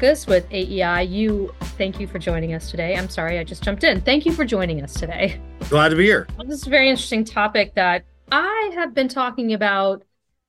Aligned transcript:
With 0.00 0.50
AEI. 0.50 1.02
You, 1.02 1.54
thank 1.76 2.00
you 2.00 2.06
for 2.06 2.18
joining 2.18 2.54
us 2.54 2.70
today. 2.70 2.96
I'm 2.96 3.10
sorry, 3.10 3.38
I 3.38 3.44
just 3.44 3.62
jumped 3.62 3.84
in. 3.84 4.00
Thank 4.00 4.24
you 4.24 4.32
for 4.32 4.46
joining 4.46 4.82
us 4.82 4.94
today. 4.94 5.38
Glad 5.68 5.90
to 5.90 5.96
be 5.96 6.04
here. 6.04 6.26
Well, 6.38 6.46
this 6.46 6.62
is 6.62 6.66
a 6.66 6.70
very 6.70 6.88
interesting 6.88 7.22
topic 7.22 7.74
that 7.74 8.06
I 8.32 8.70
have 8.76 8.94
been 8.94 9.08
talking 9.08 9.52
about 9.52 10.02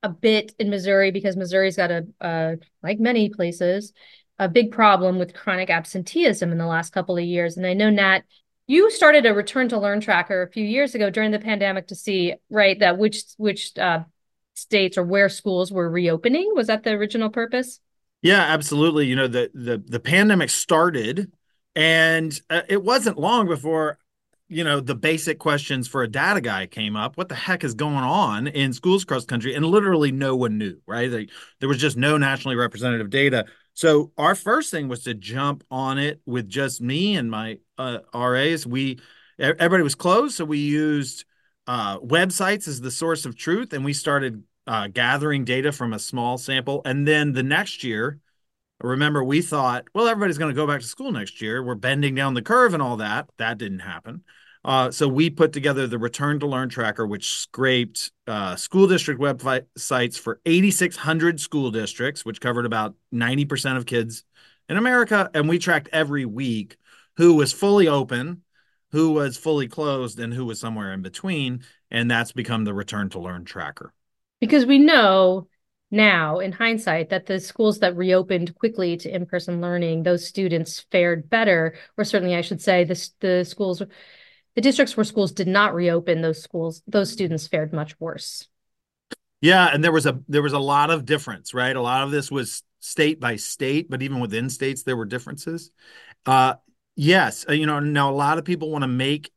a 0.03 0.07
bit 0.07 0.53
in 0.57 0.69
Missouri 0.69 1.11
because 1.11 1.35
Missouri's 1.35 1.75
got 1.75 1.91
a, 1.91 2.07
uh, 2.21 2.55
like 2.81 3.01
many 3.01 3.27
places, 3.27 3.91
a 4.39 4.47
big 4.47 4.71
problem 4.71 5.19
with 5.19 5.33
chronic 5.33 5.69
absenteeism 5.69 6.53
in 6.53 6.57
the 6.57 6.65
last 6.65 6.93
couple 6.93 7.17
of 7.17 7.25
years. 7.25 7.57
And 7.57 7.67
I 7.67 7.73
know 7.73 7.89
Nat, 7.89 8.21
you 8.67 8.89
started 8.89 9.25
a 9.25 9.33
return 9.33 9.67
to 9.67 9.77
learn 9.77 9.99
tracker 9.99 10.43
a 10.43 10.49
few 10.49 10.63
years 10.63 10.95
ago 10.95 11.09
during 11.09 11.31
the 11.31 11.39
pandemic 11.39 11.87
to 11.87 11.95
see 11.95 12.35
right 12.49 12.79
that 12.79 12.97
which 12.97 13.25
which 13.35 13.77
uh, 13.77 14.05
states 14.53 14.97
or 14.97 15.03
where 15.03 15.27
schools 15.27 15.73
were 15.73 15.89
reopening. 15.89 16.53
Was 16.55 16.67
that 16.67 16.83
the 16.83 16.91
original 16.91 17.29
purpose? 17.29 17.81
Yeah, 18.21 18.41
absolutely. 18.41 19.07
You 19.07 19.15
know, 19.15 19.27
the 19.27 19.49
the 19.53 19.77
the 19.77 19.99
pandemic 19.99 20.49
started 20.49 21.31
and 21.75 22.39
uh, 22.49 22.61
it 22.69 22.83
wasn't 22.83 23.17
long 23.17 23.47
before 23.47 23.97
you 24.47 24.63
know 24.63 24.79
the 24.81 24.95
basic 24.95 25.39
questions 25.39 25.87
for 25.87 26.03
a 26.03 26.07
data 26.07 26.41
guy 26.41 26.67
came 26.67 26.95
up. 26.95 27.17
What 27.17 27.29
the 27.29 27.35
heck 27.35 27.63
is 27.63 27.73
going 27.73 27.95
on 27.95 28.47
in 28.47 28.73
schools 28.73 29.03
across 29.03 29.25
country? 29.25 29.55
And 29.55 29.65
literally 29.65 30.11
no 30.11 30.35
one 30.35 30.57
knew 30.57 30.79
right? 30.85 31.09
Like, 31.09 31.29
there 31.59 31.69
was 31.69 31.79
just 31.79 31.97
no 31.97 32.17
nationally 32.17 32.55
representative 32.57 33.09
data. 33.09 33.45
So 33.73 34.11
our 34.17 34.35
first 34.35 34.69
thing 34.69 34.87
was 34.89 35.03
to 35.05 35.13
jump 35.13 35.63
on 35.71 35.97
it 35.97 36.21
with 36.25 36.47
just 36.49 36.81
me 36.81 37.15
and 37.15 37.31
my 37.31 37.59
uh, 37.77 37.99
RAs 38.13 38.67
we 38.67 38.99
everybody 39.39 39.81
was 39.81 39.95
closed 39.95 40.35
so 40.35 40.45
we 40.45 40.59
used 40.59 41.25
uh, 41.67 41.97
websites 41.99 42.67
as 42.67 42.81
the 42.81 42.91
source 42.91 43.25
of 43.25 43.35
truth 43.35 43.73
and 43.73 43.83
we 43.85 43.93
started 43.93 44.43
uh, 44.67 44.87
gathering 44.87 45.45
data 45.45 45.71
from 45.71 45.93
a 45.93 45.99
small 45.99 46.37
sample. 46.37 46.81
And 46.85 47.07
then 47.07 47.33
the 47.33 47.43
next 47.43 47.83
year, 47.83 48.19
remember, 48.81 49.23
we 49.23 49.41
thought, 49.41 49.85
well, 49.93 50.07
everybody's 50.07 50.37
going 50.37 50.53
to 50.53 50.59
go 50.59 50.67
back 50.67 50.81
to 50.81 50.87
school 50.87 51.11
next 51.11 51.41
year. 51.41 51.63
We're 51.63 51.75
bending 51.75 52.15
down 52.15 52.33
the 52.33 52.41
curve 52.41 52.73
and 52.73 52.81
all 52.81 52.97
that. 52.97 53.29
That 53.37 53.57
didn't 53.57 53.79
happen. 53.79 54.23
Uh, 54.63 54.91
so 54.91 55.07
we 55.07 55.29
put 55.29 55.53
together 55.53 55.87
the 55.87 55.97
Return 55.97 56.39
to 56.39 56.45
Learn 56.45 56.69
tracker, 56.69 57.07
which 57.07 57.31
scraped 57.31 58.11
uh, 58.27 58.55
school 58.55 58.87
district 58.87 59.19
websites 59.19 60.19
for 60.19 60.39
8,600 60.45 61.39
school 61.39 61.71
districts, 61.71 62.23
which 62.23 62.39
covered 62.39 62.67
about 62.67 62.93
90% 63.11 63.77
of 63.77 63.87
kids 63.87 64.23
in 64.69 64.77
America. 64.77 65.31
And 65.33 65.49
we 65.49 65.57
tracked 65.57 65.89
every 65.91 66.25
week 66.25 66.77
who 67.17 67.33
was 67.33 67.51
fully 67.51 67.87
open, 67.87 68.43
who 68.91 69.11
was 69.11 69.35
fully 69.35 69.67
closed, 69.67 70.19
and 70.19 70.31
who 70.31 70.45
was 70.45 70.59
somewhere 70.59 70.93
in 70.93 71.01
between. 71.01 71.63
And 71.89 72.09
that's 72.09 72.31
become 72.31 72.63
the 72.63 72.73
Return 72.73 73.09
to 73.09 73.19
Learn 73.19 73.45
tracker 73.45 73.93
because 74.41 74.65
we 74.65 74.79
know 74.79 75.47
now 75.89 76.39
in 76.39 76.51
hindsight 76.51 77.09
that 77.09 77.27
the 77.27 77.39
schools 77.39 77.79
that 77.79 77.95
reopened 77.95 78.55
quickly 78.55 78.97
to 78.97 79.13
in-person 79.13 79.61
learning 79.61 80.03
those 80.03 80.27
students 80.27 80.85
fared 80.91 81.29
better 81.29 81.75
or 81.97 82.03
certainly 82.03 82.35
i 82.35 82.41
should 82.41 82.61
say 82.61 82.83
the, 82.83 83.09
the 83.19 83.45
schools 83.45 83.81
the 84.55 84.61
districts 84.61 84.97
where 84.97 85.03
schools 85.03 85.31
did 85.31 85.47
not 85.47 85.73
reopen 85.73 86.21
those 86.21 86.41
schools 86.41 86.81
those 86.87 87.11
students 87.11 87.47
fared 87.47 87.73
much 87.73 87.99
worse. 87.99 88.47
Yeah 89.39 89.69
and 89.73 89.83
there 89.83 89.91
was 89.91 90.05
a 90.05 90.19
there 90.27 90.41
was 90.41 90.53
a 90.53 90.59
lot 90.59 90.89
of 90.89 91.05
difference 91.05 91.53
right? 91.53 91.75
A 91.75 91.81
lot 91.81 92.03
of 92.03 92.11
this 92.11 92.29
was 92.29 92.63
state 92.79 93.19
by 93.19 93.35
state 93.35 93.89
but 93.89 94.01
even 94.01 94.19
within 94.19 94.49
states 94.49 94.83
there 94.83 94.97
were 94.97 95.05
differences. 95.05 95.71
Uh 96.25 96.55
yes 96.95 97.45
uh, 97.49 97.53
you 97.53 97.65
know 97.65 97.79
now 97.79 98.11
a 98.11 98.13
lot 98.13 98.37
of 98.37 98.45
people 98.45 98.69
want 98.69 98.83
to 98.83 98.87
make 98.87 99.31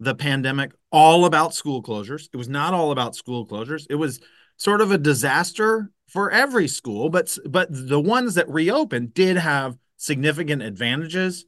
the 0.00 0.14
pandemic 0.14 0.72
all 0.90 1.24
about 1.24 1.54
school 1.54 1.82
closures. 1.82 2.28
It 2.32 2.36
was 2.36 2.48
not 2.48 2.74
all 2.74 2.92
about 2.92 3.16
school 3.16 3.46
closures. 3.46 3.86
It 3.88 3.94
was 3.94 4.20
sort 4.56 4.80
of 4.80 4.90
a 4.90 4.98
disaster 4.98 5.90
for 6.06 6.30
every 6.30 6.68
school, 6.68 7.10
but 7.10 7.36
but 7.48 7.68
the 7.70 8.00
ones 8.00 8.34
that 8.34 8.48
reopened 8.48 9.14
did 9.14 9.36
have 9.36 9.76
significant 9.96 10.62
advantages. 10.62 11.44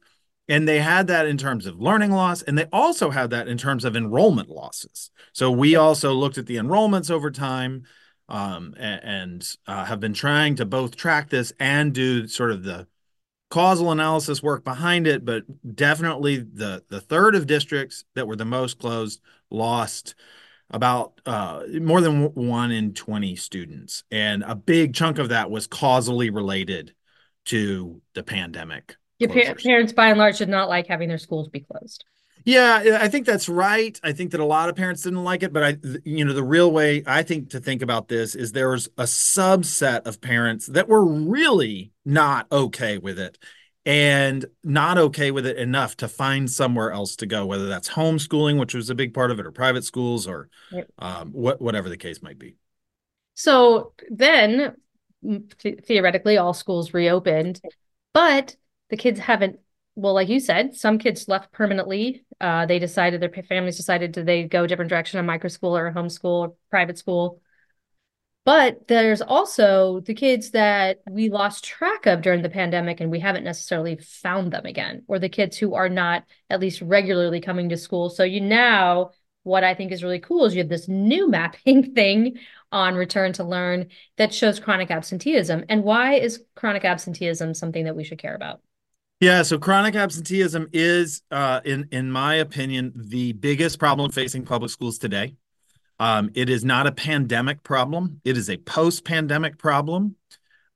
And 0.47 0.67
they 0.67 0.79
had 0.79 1.05
that 1.07 1.27
in 1.27 1.37
terms 1.37 1.67
of 1.67 1.79
learning 1.79 2.11
loss, 2.11 2.41
and 2.41 2.57
they 2.57 2.65
also 2.73 3.11
had 3.11 3.29
that 3.29 3.47
in 3.47 3.59
terms 3.59 3.85
of 3.85 3.95
enrollment 3.95 4.49
losses. 4.49 5.11
So 5.31 5.51
we 5.51 5.75
also 5.75 6.11
looked 6.13 6.39
at 6.39 6.47
the 6.47 6.55
enrollments 6.55 7.11
over 7.11 7.29
time 7.29 7.83
um, 8.27 8.73
and, 8.77 9.01
and 9.03 9.55
uh, 9.67 9.85
have 9.85 9.99
been 9.99 10.15
trying 10.15 10.55
to 10.55 10.65
both 10.65 10.95
track 10.95 11.29
this 11.29 11.53
and 11.59 11.93
do 11.93 12.27
sort 12.27 12.49
of 12.49 12.63
the 12.63 12.87
causal 13.51 13.91
analysis 13.91 14.41
work 14.41 14.63
behind 14.63 15.05
it. 15.05 15.23
But 15.23 15.43
definitely 15.75 16.37
the 16.37 16.83
the 16.89 17.01
third 17.01 17.35
of 17.35 17.45
districts 17.45 18.05
that 18.15 18.27
were 18.27 18.35
the 18.35 18.45
most 18.45 18.79
closed 18.79 19.21
lost 19.51 20.15
about 20.71 21.19
uh, 21.25 21.63
more 21.81 22.01
than 22.01 22.33
one 22.33 22.71
in 22.71 22.93
20 22.93 23.35
students. 23.35 24.03
And 24.11 24.43
a 24.43 24.55
big 24.55 24.93
chunk 24.93 25.17
of 25.17 25.29
that 25.29 25.49
was 25.49 25.67
causally 25.67 26.29
related 26.29 26.93
to 27.45 28.01
the 28.13 28.23
pandemic. 28.23 28.95
Your 29.17 29.29
pa- 29.29 29.55
parents, 29.61 29.91
by 29.91 30.09
and 30.09 30.19
large, 30.19 30.37
did 30.37 30.49
not 30.49 30.69
like 30.69 30.87
having 30.87 31.09
their 31.09 31.17
schools 31.17 31.49
be 31.49 31.61
closed. 31.61 32.05
Yeah, 32.45 32.99
I 33.01 33.09
think 33.09 33.25
that's 33.25 33.49
right. 33.49 33.99
I 34.01 34.13
think 34.13 34.31
that 34.31 34.39
a 34.39 34.45
lot 34.45 34.69
of 34.69 34.75
parents 34.75 35.03
didn't 35.03 35.23
like 35.23 35.43
it, 35.43 35.51
but 35.51 35.63
I, 35.63 35.77
you 36.05 36.23
know, 36.23 36.33
the 36.33 36.43
real 36.43 36.71
way 36.71 37.03
I 37.05 37.21
think 37.21 37.49
to 37.49 37.59
think 37.59 37.81
about 37.81 38.07
this 38.07 38.33
is 38.33 38.53
there 38.53 38.69
was 38.69 38.87
a 38.97 39.03
subset 39.03 40.07
of 40.07 40.21
parents 40.21 40.67
that 40.67 40.87
were 40.87 41.03
really 41.03 41.91
not 42.05 42.47
okay 42.51 42.97
with 42.97 43.19
it 43.19 43.37
and 43.89 44.45
not 44.63 44.99
okay 44.99 45.31
with 45.31 45.47
it 45.47 45.57
enough 45.57 45.97
to 45.97 46.07
find 46.07 46.47
somewhere 46.47 46.91
else 46.91 47.15
to 47.15 47.25
go, 47.25 47.47
whether 47.47 47.65
that's 47.65 47.89
homeschooling, 47.89 48.59
which 48.59 48.75
was 48.75 48.91
a 48.91 48.95
big 48.95 49.15
part 49.15 49.31
of 49.31 49.39
it, 49.39 49.47
or 49.47 49.51
private 49.51 49.83
schools, 49.83 50.27
or 50.27 50.47
um, 50.99 51.31
what, 51.31 51.59
whatever 51.59 51.89
the 51.89 51.97
case 51.97 52.21
might 52.21 52.37
be. 52.37 52.55
So 53.33 53.93
then, 54.11 54.75
th- 55.23 55.79
theoretically, 55.85 56.37
all 56.37 56.53
schools 56.53 56.93
reopened, 56.93 57.61
but 58.13 58.55
the 58.91 58.97
kids 58.97 59.19
haven't. 59.19 59.59
Well, 59.95 60.13
like 60.13 60.29
you 60.29 60.39
said, 60.39 60.75
some 60.75 60.99
kids 60.99 61.27
left 61.27 61.51
permanently. 61.51 62.25
Uh, 62.39 62.67
they 62.67 62.77
decided 62.77 63.19
their 63.19 63.43
families 63.43 63.77
decided 63.77 64.11
do 64.11 64.23
they 64.23 64.43
go 64.43 64.65
a 64.65 64.67
different 64.67 64.89
direction, 64.89 65.19
a 65.19 65.23
micro 65.23 65.49
school 65.49 65.75
or 65.75 65.87
a 65.87 65.93
homeschool 65.95 66.25
or 66.25 66.53
private 66.69 66.99
school. 66.99 67.41
But 68.49 68.87
there's 68.87 69.21
also 69.21 69.99
the 69.99 70.15
kids 70.15 70.49
that 70.51 71.01
we 71.07 71.29
lost 71.29 71.63
track 71.63 72.07
of 72.07 72.23
during 72.23 72.41
the 72.41 72.49
pandemic 72.49 72.99
and 72.99 73.11
we 73.11 73.19
haven't 73.19 73.43
necessarily 73.43 73.97
found 73.97 74.51
them 74.51 74.65
again, 74.65 75.03
or 75.07 75.19
the 75.19 75.29
kids 75.29 75.55
who 75.55 75.75
are 75.75 75.87
not 75.87 76.23
at 76.49 76.59
least 76.59 76.81
regularly 76.81 77.41
coming 77.41 77.69
to 77.69 77.77
school. 77.77 78.09
So 78.09 78.23
you 78.23 78.41
now, 78.41 79.11
what 79.43 79.63
I 79.63 79.75
think 79.75 79.91
is 79.91 80.03
really 80.03 80.19
cool 80.19 80.45
is 80.45 80.55
you 80.55 80.61
have 80.61 80.67
this 80.67 80.87
new 80.87 81.29
mapping 81.29 81.93
thing 81.93 82.39
on 82.71 82.95
return 82.95 83.33
to 83.33 83.43
learn 83.43 83.89
that 84.17 84.33
shows 84.33 84.59
chronic 84.59 84.89
absenteeism. 84.89 85.65
And 85.69 85.83
why 85.83 86.15
is 86.15 86.43
chronic 86.55 86.85
absenteeism 86.85 87.53
something 87.53 87.85
that 87.85 87.95
we 87.95 88.03
should 88.03 88.17
care 88.17 88.33
about? 88.33 88.61
Yeah, 89.19 89.43
so 89.43 89.59
chronic 89.59 89.93
absenteeism 89.93 90.69
is, 90.73 91.21
uh, 91.29 91.61
in 91.65 91.87
in 91.91 92.09
my 92.09 92.33
opinion, 92.33 92.93
the 92.95 93.33
biggest 93.33 93.77
problem 93.77 94.09
facing 94.09 94.43
public 94.43 94.71
schools 94.71 94.97
today. 94.97 95.35
Um, 95.99 96.31
it 96.33 96.49
is 96.49 96.63
not 96.63 96.87
a 96.87 96.91
pandemic 96.91 97.63
problem. 97.63 98.21
It 98.23 98.37
is 98.37 98.49
a 98.49 98.57
post-pandemic 98.57 99.57
problem. 99.57 100.15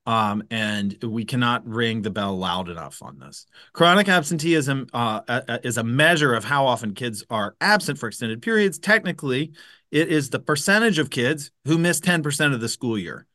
Um, 0.06 0.42
and 0.50 0.98
we 1.02 1.24
cannot 1.24 1.66
ring 1.66 2.02
the 2.02 2.10
bell 2.10 2.36
loud 2.36 2.68
enough 2.68 3.02
on 3.02 3.18
this. 3.18 3.46
Chronic 3.72 4.06
absenteeism 4.06 4.88
uh, 4.92 5.40
is 5.62 5.78
a 5.78 5.84
measure 5.84 6.34
of 6.34 6.44
how 6.44 6.66
often 6.66 6.92
kids 6.92 7.24
are 7.30 7.56
absent 7.60 7.98
for 7.98 8.08
extended 8.08 8.42
periods. 8.42 8.78
Technically, 8.78 9.52
it 9.90 10.08
is 10.08 10.28
the 10.28 10.40
percentage 10.40 10.98
of 10.98 11.08
kids 11.08 11.50
who 11.64 11.78
miss 11.78 12.00
10% 12.00 12.52
of 12.52 12.60
the 12.60 12.68
school 12.68 12.98
year. 12.98 13.26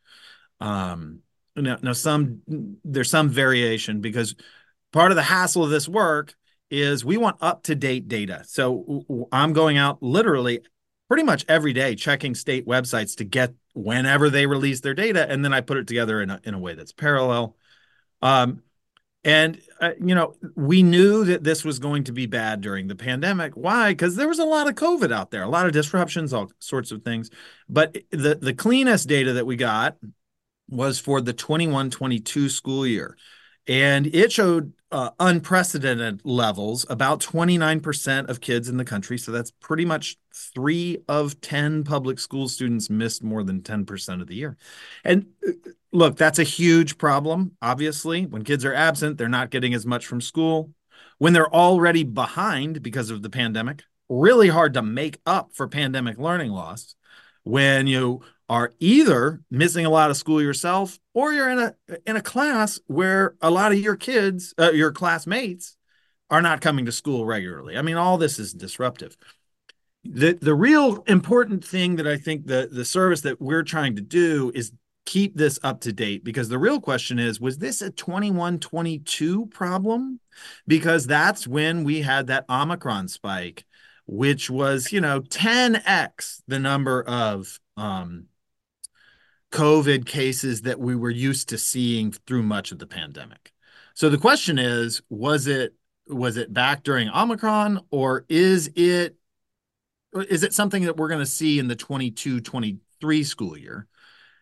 Um, 0.60 1.22
now, 1.56 1.78
now, 1.82 1.94
some 1.94 2.42
there's 2.86 3.10
some 3.10 3.30
variation 3.30 4.02
because 4.02 4.36
part 4.92 5.12
of 5.12 5.16
the 5.16 5.24
hassle 5.24 5.64
of 5.64 5.72
this 5.72 5.90
work 5.90 6.36
is 6.70 7.04
we 7.04 7.18
want 7.18 7.38
up 7.42 7.64
to 7.64 7.76
date 7.76 8.08
data. 8.08 8.44
So 8.46 9.28
I'm 9.32 9.54
going 9.54 9.78
out 9.78 10.04
literally 10.04 10.62
pretty 11.10 11.24
much 11.24 11.44
every 11.50 11.74
day 11.74 11.96
checking 11.96 12.34
state 12.34 12.66
websites 12.66 13.18
to 13.18 13.26
get 13.26 13.54
whenever 13.74 14.30
they 14.30 14.46
release 14.46 14.80
their 14.80 14.94
data 14.94 15.30
and 15.30 15.44
then 15.44 15.54
i 15.54 15.60
put 15.60 15.78
it 15.78 15.88
together 15.88 16.22
in 16.22 16.30
a, 16.30 16.40
in 16.44 16.54
a 16.54 16.60
way 16.60 16.76
that's 16.76 16.94
parallel. 16.94 17.58
Um, 18.22 18.62
and 19.24 19.62
uh, 19.82 19.92
you 20.00 20.16
know 20.16 20.36
we 20.56 20.82
knew 20.82 21.26
that 21.26 21.44
this 21.44 21.66
was 21.66 21.80
going 21.80 22.06
to 22.06 22.14
be 22.14 22.26
bad 22.26 22.62
during 22.62 22.88
the 22.88 22.96
pandemic. 22.96 23.54
Why? 23.54 23.92
Because 23.92 24.16
there 24.16 24.30
was 24.30 24.40
a 24.40 24.46
lot 24.46 24.70
of 24.70 24.76
covid 24.76 25.12
out 25.12 25.30
there 25.32 25.44
a 25.44 25.50
lot 25.50 25.66
of 25.66 25.74
disruptions 25.74 26.32
all 26.32 26.52
sorts 26.60 26.92
of 26.92 27.04
things. 27.04 27.30
But 27.68 27.98
the 28.12 28.36
the 28.36 28.54
cleanest 28.54 29.10
data 29.10 29.34
that 29.34 29.46
we 29.46 29.58
got 29.58 29.98
was 30.70 31.00
for 31.00 31.20
the 31.20 31.34
21-22 31.34 32.50
school 32.50 32.86
year 32.86 33.18
and 33.70 34.08
it 34.08 34.32
showed 34.32 34.74
uh, 34.92 35.12
unprecedented 35.20 36.22
levels 36.26 36.84
about 36.90 37.22
29% 37.22 38.28
of 38.28 38.42
kids 38.42 38.68
in 38.68 38.78
the 38.78 38.84
country. 38.84 39.20
So 39.20 39.32
that's 39.32 39.52
pretty 39.52 39.86
much 39.86 40.18
3 40.34 40.98
of 41.08 41.40
10 41.40 41.84
public 41.84 42.20
school 42.20 42.50
students 42.50 42.90
missed 42.90 43.24
more 43.24 43.44
than 43.44 43.62
10% 43.62 44.22
of 44.22 44.28
the 44.28 44.36
year. 44.36 44.58
And 45.06 45.28
uh, 45.48 45.52
look 45.92 46.18
that's 46.18 46.40
a 46.40 46.44
huge 46.44 46.98
problem 46.98 47.52
obviously. 47.62 48.26
When 48.26 48.44
kids 48.44 48.66
are 48.66 48.74
absent 48.74 49.20
they're 49.20 49.30
not 49.30 49.52
getting 49.52 49.76
as 49.76 49.86
much 49.86 50.08
from 50.08 50.20
school. 50.20 50.72
When 51.20 51.34
they're 51.34 51.54
already 51.54 52.04
behind 52.04 52.82
because 52.82 53.12
of 53.12 53.22
the 53.22 53.30
pandemic 53.30 53.84
really 54.10 54.48
hard 54.48 54.74
to 54.74 54.82
make 54.82 55.20
up 55.28 55.52
for 55.54 55.68
pandemic 55.68 56.18
learning 56.18 56.52
loss. 56.52 56.96
When 57.44 57.86
you 57.86 58.22
are 58.50 58.74
either 58.80 59.42
missing 59.52 59.86
a 59.86 59.90
lot 59.90 60.10
of 60.10 60.18
school 60.18 60.42
yourself 60.42 61.00
or 61.14 61.32
you're 61.32 61.50
in 61.50 61.60
a 61.60 61.76
in 62.06 62.16
a 62.16 62.22
class 62.22 62.80
where 62.88 63.36
a 63.42 63.52
lot 63.52 63.72
of 63.72 63.80
your 63.80 63.96
kids 63.96 64.54
uh, 64.58 64.72
your 64.72 64.92
classmates 64.92 65.78
are 66.32 66.42
not 66.42 66.62
coming 66.62 66.86
to 66.86 66.92
school 66.92 67.26
regularly. 67.26 67.78
I 67.78 67.82
mean 67.82 67.96
all 67.96 68.18
this 68.18 68.40
is 68.40 68.54
disruptive. 68.54 69.16
The 70.04 70.34
the 70.34 70.56
real 70.56 71.04
important 71.08 71.64
thing 71.64 71.98
that 71.98 72.08
i 72.08 72.18
think 72.18 72.48
the 72.48 72.70
the 72.72 72.86
service 72.86 73.22
that 73.22 73.40
we're 73.40 73.64
trying 73.64 73.96
to 73.98 74.02
do 74.02 74.52
is 74.56 74.72
keep 75.06 75.36
this 75.36 75.60
up 75.64 75.82
to 75.82 75.92
date 75.94 76.24
because 76.24 76.50
the 76.50 76.60
real 76.60 76.80
question 76.80 77.20
is 77.20 77.40
was 77.40 77.58
this 77.58 77.82
a 77.82 77.92
21 77.92 78.60
22 78.60 79.46
problem? 79.48 80.20
Because 80.68 81.06
that's 81.06 81.48
when 81.48 81.84
we 81.84 82.02
had 82.02 82.28
that 82.28 82.46
omicron 82.50 83.08
spike 83.08 83.66
which 84.10 84.50
was 84.50 84.92
you 84.92 85.00
know 85.00 85.22
10x 85.22 86.42
the 86.48 86.60
number 86.60 87.04
of 87.04 87.60
um, 87.78 88.26
COVID 89.52 90.06
cases 90.06 90.62
that 90.64 90.80
we 90.80 90.96
were 90.96 91.10
used 91.10 91.50
to 91.50 91.58
seeing 91.58 92.12
through 92.12 92.44
much 92.44 92.72
of 92.72 92.80
the 92.80 92.88
pandemic. 92.88 93.52
So 93.94 94.10
the 94.10 94.18
question 94.18 94.60
is, 94.60 95.02
was 95.10 95.48
it 95.48 95.74
was 96.08 96.38
it 96.38 96.52
back 96.54 96.84
during 96.84 97.10
Omicron 97.10 97.82
or 97.92 98.26
is 98.30 98.72
it 98.76 99.16
is 100.14 100.44
it 100.44 100.54
something 100.54 100.84
that 100.84 100.98
we're 100.98 101.08
going 101.08 101.20
to 101.20 101.26
see 101.26 101.60
in 101.60 101.68
the 101.68 101.76
22-23 101.76 103.26
school 103.26 103.58
year? 103.58 103.88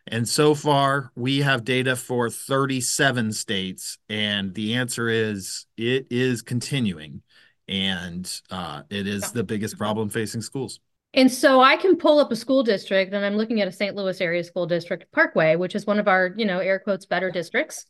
And 0.10 0.28
so 0.28 0.56
far, 0.56 1.12
we 1.16 1.42
have 1.42 1.66
data 1.66 1.98
for 1.98 2.30
37 2.30 3.34
states, 3.34 3.98
and 4.08 4.54
the 4.54 4.76
answer 4.76 5.10
is 5.10 5.66
it 5.76 6.08
is 6.10 6.42
continuing, 6.42 7.24
and 7.68 8.42
uh, 8.50 8.84
it 8.90 9.06
is 9.06 9.34
the 9.34 9.44
biggest 9.44 9.78
problem 9.78 10.10
facing 10.10 10.42
schools. 10.42 10.80
And 11.18 11.32
so 11.32 11.62
I 11.62 11.78
can 11.78 11.98
pull 11.98 12.20
up 12.20 12.32
a 12.32 12.36
school 12.36 12.62
district 12.62 13.12
and 13.12 13.26
I'm 13.26 13.38
looking 13.38 13.60
at 13.60 13.68
a 13.68 13.72
St. 13.72 13.96
Louis 13.96 14.22
area 14.22 14.44
school 14.44 14.68
district, 14.68 15.12
Parkway, 15.12 15.56
which 15.56 15.74
is 15.74 15.88
one 15.88 15.98
of 15.98 16.08
our, 16.08 16.32
you 16.38 16.46
know, 16.46 16.60
air 16.60 16.78
quotes 16.78 17.08
better 17.08 17.32
districts. 17.32 17.88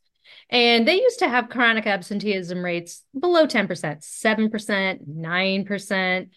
And 0.50 0.88
they 0.88 1.02
used 1.02 1.20
to 1.20 1.28
have 1.28 1.50
chronic 1.50 1.86
absenteeism 1.86 2.64
rates 2.64 3.04
below 3.20 3.46
10%, 3.46 3.68
7%, 3.68 5.08
9%, 5.10 6.30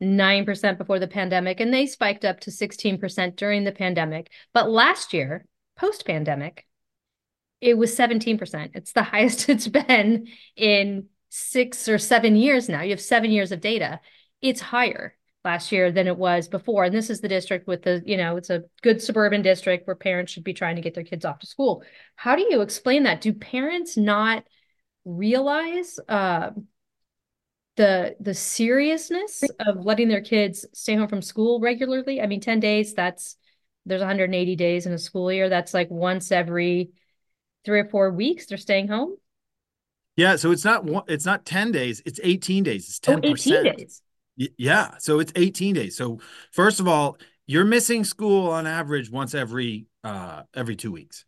9% 0.00 0.78
before 0.78 0.98
the 1.00 1.08
pandemic. 1.08 1.58
And 1.58 1.74
they 1.74 1.86
spiked 1.86 2.24
up 2.24 2.38
to 2.40 2.52
16% 2.52 3.34
during 3.34 3.64
the 3.64 3.72
pandemic. 3.72 4.30
But 4.54 4.70
last 4.70 5.12
year, 5.12 5.46
post 5.76 6.06
pandemic, 6.06 6.64
it 7.60 7.76
was 7.76 7.96
17%. 7.96 8.70
It's 8.74 8.92
the 8.92 9.02
highest 9.02 9.48
it's 9.48 9.66
been 9.66 10.28
in 10.54 11.08
six 11.28 11.88
or 11.88 11.98
seven 11.98 12.36
years 12.36 12.68
now. 12.68 12.82
You 12.82 12.90
have 12.90 13.00
seven 13.00 13.32
years 13.32 13.50
of 13.50 13.60
data. 13.60 13.98
It's 14.40 14.60
higher 14.60 15.16
last 15.46 15.72
year 15.72 15.90
than 15.90 16.06
it 16.06 16.18
was 16.18 16.48
before. 16.48 16.84
And 16.84 16.94
this 16.94 17.08
is 17.08 17.22
the 17.22 17.28
district 17.28 17.66
with 17.66 17.82
the, 17.82 18.02
you 18.04 18.18
know, 18.18 18.36
it's 18.36 18.50
a 18.50 18.64
good 18.82 19.00
suburban 19.00 19.40
district 19.40 19.86
where 19.86 19.96
parents 19.96 20.32
should 20.32 20.44
be 20.44 20.52
trying 20.52 20.76
to 20.76 20.82
get 20.82 20.94
their 20.94 21.04
kids 21.04 21.24
off 21.24 21.38
to 21.38 21.46
school. 21.46 21.82
How 22.16 22.36
do 22.36 22.42
you 22.42 22.60
explain 22.60 23.04
that? 23.04 23.22
Do 23.22 23.32
parents 23.32 23.96
not 23.96 24.44
realize 25.06 25.98
uh, 26.08 26.50
the 27.76 28.16
the 28.20 28.34
seriousness 28.34 29.44
of 29.60 29.84
letting 29.84 30.08
their 30.08 30.20
kids 30.20 30.66
stay 30.74 30.96
home 30.96 31.08
from 31.08 31.22
school 31.22 31.60
regularly? 31.60 32.20
I 32.20 32.26
mean, 32.26 32.40
10 32.40 32.60
days, 32.60 32.92
that's 32.92 33.36
there's 33.86 34.00
180 34.00 34.56
days 34.56 34.84
in 34.84 34.92
a 34.92 34.98
school 34.98 35.32
year. 35.32 35.48
That's 35.48 35.72
like 35.72 35.90
once 35.90 36.32
every 36.32 36.90
three 37.64 37.80
or 37.80 37.88
four 37.88 38.10
weeks 38.10 38.46
they're 38.46 38.58
staying 38.58 38.88
home. 38.88 39.16
Yeah, 40.16 40.36
so 40.36 40.50
it's 40.50 40.64
not 40.64 40.84
it's 41.08 41.26
not 41.26 41.44
10 41.44 41.72
days, 41.72 42.02
it's 42.04 42.18
18 42.22 42.64
days. 42.64 42.88
It's 42.88 42.98
10%. 42.98 43.24
Oh, 43.24 43.32
18 43.32 43.76
days. 43.76 44.02
Yeah. 44.36 44.98
So 44.98 45.18
it's 45.18 45.32
18 45.34 45.74
days. 45.74 45.96
So 45.96 46.20
first 46.52 46.80
of 46.80 46.88
all, 46.88 47.18
you're 47.46 47.64
missing 47.64 48.04
school 48.04 48.50
on 48.50 48.66
average 48.66 49.10
once 49.10 49.34
every 49.34 49.86
uh 50.04 50.42
every 50.54 50.76
two 50.76 50.92
weeks. 50.92 51.24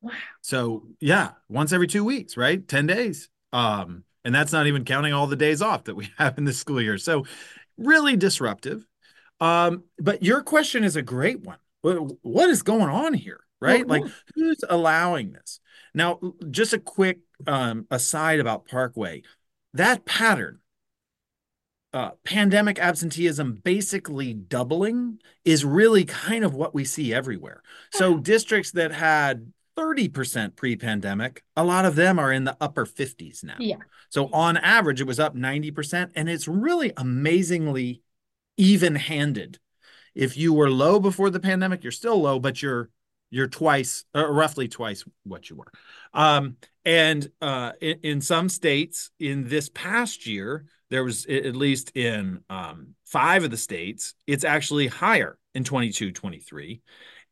Wow. 0.00 0.12
So 0.42 0.86
yeah, 1.00 1.32
once 1.48 1.72
every 1.72 1.86
two 1.86 2.04
weeks, 2.04 2.36
right? 2.36 2.66
10 2.66 2.86
days. 2.86 3.28
Um, 3.52 4.04
and 4.24 4.34
that's 4.34 4.52
not 4.52 4.66
even 4.66 4.84
counting 4.84 5.12
all 5.12 5.26
the 5.26 5.36
days 5.36 5.62
off 5.62 5.84
that 5.84 5.94
we 5.94 6.08
have 6.18 6.38
in 6.38 6.44
the 6.44 6.52
school 6.52 6.80
year. 6.80 6.98
So 6.98 7.24
really 7.76 8.16
disruptive. 8.16 8.86
Um, 9.40 9.84
but 9.98 10.22
your 10.22 10.42
question 10.42 10.84
is 10.84 10.96
a 10.96 11.02
great 11.02 11.40
one. 11.40 11.58
What 11.82 12.48
is 12.48 12.62
going 12.62 12.88
on 12.88 13.14
here? 13.14 13.40
Right? 13.60 13.86
Like 13.86 14.04
who's 14.34 14.64
allowing 14.68 15.32
this? 15.32 15.60
Now, 15.94 16.20
just 16.50 16.72
a 16.72 16.78
quick 16.78 17.18
um 17.46 17.86
aside 17.90 18.40
about 18.40 18.66
Parkway. 18.66 19.22
That 19.74 20.04
pattern 20.04 20.58
uh, 21.92 22.10
pandemic 22.24 22.78
absenteeism 22.78 23.60
basically 23.62 24.32
doubling 24.32 25.18
is 25.44 25.64
really 25.64 26.04
kind 26.04 26.44
of 26.44 26.54
what 26.54 26.74
we 26.74 26.84
see 26.84 27.12
everywhere. 27.12 27.62
So 27.92 28.18
districts 28.18 28.72
that 28.72 28.92
had 28.92 29.52
30% 29.76 30.56
pre-pandemic, 30.56 31.42
a 31.56 31.64
lot 31.64 31.84
of 31.84 31.94
them 31.94 32.18
are 32.18 32.32
in 32.32 32.44
the 32.44 32.56
upper 32.60 32.86
50s 32.86 33.44
now. 33.44 33.56
Yeah. 33.58 33.76
So 34.08 34.28
on 34.32 34.56
average, 34.56 35.00
it 35.00 35.06
was 35.06 35.20
up 35.20 35.34
90%, 35.34 36.10
and 36.14 36.28
it's 36.28 36.48
really 36.48 36.92
amazingly 36.96 38.02
even-handed. 38.56 39.58
If 40.14 40.36
you 40.36 40.52
were 40.52 40.70
low 40.70 41.00
before 41.00 41.30
the 41.30 41.40
pandemic, 41.40 41.82
you're 41.82 41.92
still 41.92 42.20
low, 42.20 42.38
but 42.38 42.62
you're 42.62 42.90
you're 43.32 43.48
twice, 43.48 44.04
uh, 44.14 44.28
roughly 44.30 44.68
twice 44.68 45.04
what 45.24 45.48
you 45.48 45.56
were. 45.56 45.72
Um, 46.12 46.56
and 46.84 47.26
uh, 47.40 47.72
in, 47.80 47.98
in 48.02 48.20
some 48.20 48.50
states, 48.50 49.10
in 49.18 49.48
this 49.48 49.70
past 49.70 50.26
year, 50.26 50.66
there 50.92 51.04
was 51.04 51.24
at 51.24 51.56
least 51.56 51.96
in 51.96 52.40
um, 52.50 52.88
five 53.06 53.44
of 53.44 53.50
the 53.50 53.56
states, 53.56 54.12
it's 54.26 54.44
actually 54.44 54.88
higher 54.88 55.38
in 55.54 55.64
22, 55.64 56.12
23. 56.12 56.82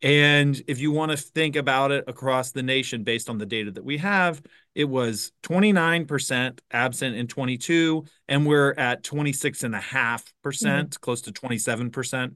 And 0.01 0.63
if 0.67 0.81
you 0.81 0.93
want 0.93 1.11
to 1.11 1.19
think 1.19 1.57
about 1.57 1.93
it 1.93 2.05
across 2.09 2.53
the 2.53 2.63
nation 2.63 3.05
based 3.05 3.29
on 3.29 3.37
the 3.37 3.45
data 3.45 3.71
that 3.73 3.85
we 3.85 3.99
have, 3.99 4.41
it 4.75 4.87
was 4.87 5.33
29% 5.43 6.59
absent 6.71 7.17
in 7.17 7.27
22, 7.27 8.07
and 8.29 8.47
we're 8.47 8.73
at 8.79 9.05
26.5%, 9.05 9.83
mm-hmm. 9.83 10.87
close 11.03 11.21
to 11.21 11.33
27% 11.33 12.33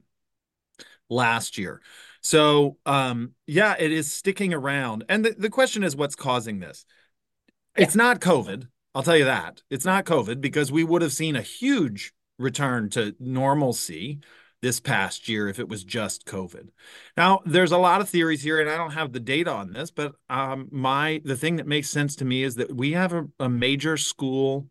last 1.09 1.57
year. 1.57 1.81
So, 2.21 2.77
um, 2.85 3.31
yeah, 3.47 3.75
it 3.79 3.91
is 3.91 4.13
sticking 4.13 4.53
around. 4.53 5.05
And 5.09 5.25
the, 5.25 5.35
the 5.35 5.49
question 5.49 5.83
is 5.83 5.95
what's 5.95 6.15
causing 6.15 6.59
this? 6.59 6.85
Yeah. 7.75 7.85
It's 7.85 7.95
not 7.95 8.19
COVID. 8.19 8.67
I'll 8.95 9.03
tell 9.03 9.17
you 9.17 9.25
that. 9.25 9.61
It's 9.69 9.85
not 9.85 10.05
COVID 10.05 10.39
because 10.39 10.71
we 10.71 10.85
would 10.85 11.01
have 11.01 11.11
seen 11.11 11.35
a 11.35 11.41
huge 11.41 12.13
return 12.39 12.89
to 12.91 13.13
normalcy 13.19 14.19
this 14.61 14.79
past 14.79 15.27
year 15.27 15.49
if 15.49 15.59
it 15.59 15.67
was 15.67 15.83
just 15.83 16.25
COVID. 16.25 16.69
Now, 17.17 17.41
there's 17.45 17.73
a 17.73 17.77
lot 17.77 17.99
of 17.99 18.09
theories 18.09 18.41
here, 18.41 18.61
and 18.61 18.69
I 18.69 18.77
don't 18.77 18.93
have 18.93 19.11
the 19.11 19.19
data 19.19 19.51
on 19.51 19.73
this, 19.73 19.91
but 19.91 20.13
um, 20.29 20.69
my 20.71 21.21
the 21.25 21.35
thing 21.35 21.57
that 21.57 21.67
makes 21.67 21.89
sense 21.89 22.15
to 22.15 22.25
me 22.25 22.41
is 22.41 22.55
that 22.55 22.73
we 22.73 22.93
have 22.93 23.11
a, 23.11 23.27
a 23.39 23.49
major 23.49 23.97
school 23.97 24.69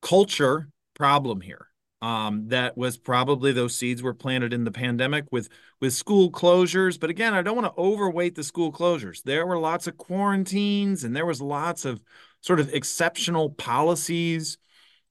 culture 0.00 0.70
problem 0.94 1.42
here. 1.42 1.68
Um, 2.00 2.48
that 2.48 2.76
was 2.76 2.96
probably 2.98 3.52
those 3.52 3.76
seeds 3.76 4.02
were 4.02 4.14
planted 4.14 4.52
in 4.52 4.64
the 4.64 4.72
pandemic 4.72 5.26
with 5.30 5.48
with 5.80 5.92
school 5.92 6.32
closures. 6.32 6.98
But 6.98 7.10
again, 7.10 7.32
I 7.32 7.42
don't 7.42 7.54
want 7.54 7.72
to 7.72 7.80
overweight 7.80 8.34
the 8.34 8.42
school 8.42 8.72
closures. 8.72 9.22
There 9.22 9.46
were 9.46 9.58
lots 9.58 9.86
of 9.86 9.98
quarantines, 9.98 11.04
and 11.04 11.14
there 11.14 11.26
was 11.26 11.40
lots 11.40 11.84
of 11.84 12.00
sort 12.42 12.60
of 12.60 12.72
exceptional 12.74 13.48
policies. 13.50 14.58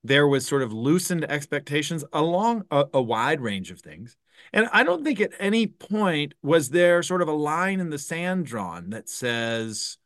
There 0.03 0.27
was 0.27 0.45
sort 0.45 0.61
of 0.61 0.71
loosened 0.71 1.23
expectations 1.25 2.05
along 2.13 2.65
a, 2.69 2.85
a 2.93 3.01
wide 3.01 3.41
range 3.41 3.71
of 3.71 3.81
things. 3.81 4.15
And 4.53 4.67
I 4.71 4.83
don't 4.83 5.03
think 5.03 5.19
at 5.19 5.33
any 5.39 5.67
point 5.67 6.33
was 6.43 6.69
there 6.69 7.01
sort 7.03 7.21
of 7.21 7.27
a 7.27 7.33
line 7.33 7.79
in 7.79 7.89
the 7.89 7.99
sand 7.99 8.45
drawn 8.45 8.89
that 8.89 9.09
says, 9.09 9.97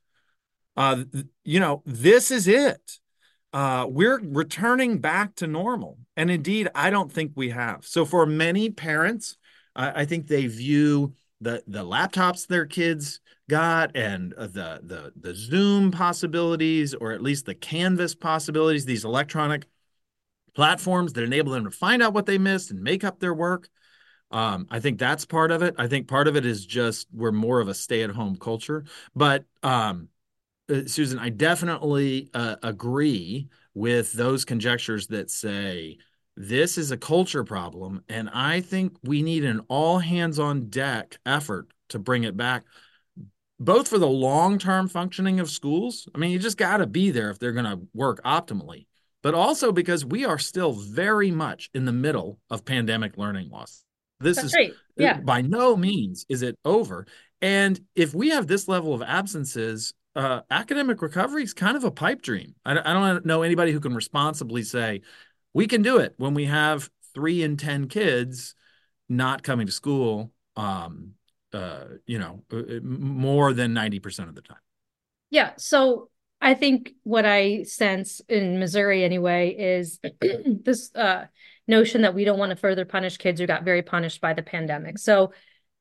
uh, 0.77 1.03
you 1.43 1.59
know, 1.59 1.81
this 1.85 2.31
is 2.31 2.47
it. 2.47 2.99
Uh, 3.53 3.85
we're 3.87 4.19
returning 4.19 4.99
back 4.99 5.35
to 5.35 5.47
normal. 5.47 5.97
And 6.17 6.29
indeed, 6.29 6.67
I 6.75 6.89
don't 6.89 7.11
think 7.11 7.31
we 7.35 7.51
have. 7.51 7.85
So 7.85 8.03
for 8.05 8.25
many 8.25 8.69
parents, 8.69 9.37
I, 9.75 10.01
I 10.01 10.05
think 10.05 10.27
they 10.27 10.47
view 10.47 11.13
the 11.41 11.63
the 11.67 11.83
laptops 11.83 12.47
their 12.47 12.65
kids 12.65 13.19
got 13.49 13.95
and 13.95 14.33
uh, 14.33 14.47
the 14.47 14.79
the 14.83 15.13
the 15.15 15.35
Zoom 15.35 15.91
possibilities 15.91 16.93
or 16.93 17.11
at 17.11 17.21
least 17.21 17.45
the 17.45 17.55
Canvas 17.55 18.15
possibilities, 18.15 18.85
these 18.85 19.05
electronic 19.05 19.67
platforms 20.55 21.13
that 21.13 21.23
enable 21.23 21.51
them 21.51 21.65
to 21.65 21.71
find 21.71 22.01
out 22.01 22.13
what 22.13 22.25
they 22.25 22.37
missed 22.37 22.71
and 22.71 22.81
make 22.81 23.03
up 23.03 23.19
their 23.19 23.33
work. 23.33 23.69
Um, 24.31 24.67
I 24.71 24.79
think 24.79 24.97
that's 24.97 25.25
part 25.25 25.51
of 25.51 25.61
it. 25.61 25.75
I 25.77 25.87
think 25.87 26.07
part 26.07 26.27
of 26.27 26.35
it 26.35 26.45
is 26.45 26.65
just 26.65 27.07
we're 27.13 27.31
more 27.31 27.59
of 27.59 27.67
a 27.67 27.73
stay-at-home 27.73 28.37
culture. 28.37 28.85
But 29.15 29.45
um, 29.61 30.09
uh, 30.69 30.81
Susan, 30.87 31.19
I 31.19 31.29
definitely 31.29 32.29
uh, 32.33 32.55
agree 32.63 33.49
with 33.73 34.13
those 34.13 34.45
conjectures 34.45 35.07
that 35.07 35.29
say 35.29 35.97
this 36.37 36.77
is 36.77 36.91
a 36.91 36.97
culture 36.97 37.43
problem, 37.43 38.03
and 38.09 38.29
I 38.29 38.61
think 38.61 38.97
we 39.03 39.21
need 39.21 39.45
an 39.45 39.61
all 39.67 39.99
hands 39.99 40.39
on 40.39 40.69
deck 40.69 41.17
effort 41.25 41.67
to 41.89 41.99
bring 41.99 42.23
it 42.23 42.35
back 42.35 42.63
both 43.59 43.87
for 43.87 43.97
the 43.97 44.07
long 44.07 44.57
term 44.57 44.87
functioning 44.87 45.39
of 45.39 45.49
schools. 45.49 46.07
I 46.13 46.17
mean, 46.17 46.31
you 46.31 46.39
just 46.39 46.57
got 46.57 46.77
to 46.77 46.87
be 46.87 47.11
there 47.11 47.29
if 47.29 47.39
they're 47.39 47.51
going 47.51 47.65
to 47.65 47.87
work 47.93 48.21
optimally, 48.23 48.85
but 49.23 49.33
also 49.33 49.71
because 49.71 50.05
we 50.05 50.25
are 50.25 50.39
still 50.39 50.73
very 50.73 51.31
much 51.31 51.69
in 51.73 51.85
the 51.85 51.93
middle 51.93 52.39
of 52.49 52.65
pandemic 52.65 53.17
learning 53.17 53.49
loss. 53.49 53.83
This 54.19 54.37
That's 54.37 54.47
is 54.47 54.53
right. 54.55 54.73
Yeah. 54.97 55.19
by 55.19 55.41
no 55.41 55.75
means 55.75 56.25
is 56.29 56.41
it 56.41 56.57
over. 56.63 57.05
And 57.41 57.79
if 57.95 58.13
we 58.13 58.29
have 58.29 58.47
this 58.47 58.67
level 58.67 58.93
of 58.93 59.01
absences, 59.01 59.93
uh, 60.15 60.41
academic 60.49 61.01
recovery 61.01 61.43
is 61.43 61.53
kind 61.53 61.75
of 61.75 61.83
a 61.83 61.91
pipe 61.91 62.21
dream. 62.21 62.55
I, 62.65 62.79
I 62.79 62.93
don't 62.93 63.25
know 63.25 63.41
anybody 63.41 63.71
who 63.71 63.81
can 63.81 63.93
responsibly 63.93 64.63
say 64.63 65.01
we 65.55 65.67
can 65.67 65.81
do 65.81 65.97
it 65.97 66.13
when 66.17 66.33
we 66.33 66.45
have 66.45 66.89
three 67.15 67.41
in 67.41 67.57
ten 67.57 67.87
kids 67.87 68.53
not 69.09 69.41
coming 69.41 69.65
to 69.65 69.71
school. 69.71 70.31
Um, 70.55 71.13
uh, 71.53 71.85
you 72.05 72.19
know, 72.19 72.43
uh, 72.51 72.57
uh, 72.57 72.79
more 72.83 73.53
than 73.53 73.73
ninety 73.73 73.99
percent 73.99 74.29
of 74.29 74.35
the 74.35 74.41
time. 74.41 74.59
Yeah. 75.31 75.53
So 75.57 76.09
I 76.41 76.53
think 76.53 76.91
what 77.03 77.25
I 77.25 77.63
sense 77.63 78.21
in 78.27 78.59
Missouri 78.59 79.03
anyway 79.03 79.55
is 79.57 79.99
this 80.21 80.93
uh, 80.93 81.25
notion 81.67 82.01
that 82.01 82.13
we 82.13 82.25
don't 82.25 82.37
want 82.37 82.49
to 82.49 82.57
further 82.57 82.83
punish 82.83 83.17
kids 83.17 83.39
who 83.39 83.47
got 83.47 83.63
very 83.63 83.81
punished 83.81 84.19
by 84.19 84.33
the 84.33 84.43
pandemic. 84.43 84.99
So 84.99 85.31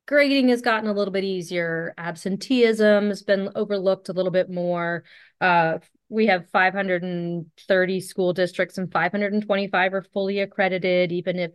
grading 0.06 0.50
has 0.50 0.62
gotten 0.62 0.88
a 0.88 0.92
little 0.92 1.12
bit 1.12 1.24
easier. 1.24 1.94
Absenteeism 1.98 3.08
has 3.08 3.22
been 3.22 3.50
overlooked 3.56 4.08
a 4.08 4.12
little 4.12 4.30
bit 4.30 4.48
more. 4.48 5.02
Uh, 5.40 5.78
we 6.14 6.26
have 6.26 6.48
530 6.50 8.00
school 8.00 8.32
districts 8.32 8.78
and 8.78 8.90
525 8.90 9.94
are 9.94 10.02
fully 10.02 10.40
accredited, 10.40 11.10
even 11.10 11.38
if 11.38 11.50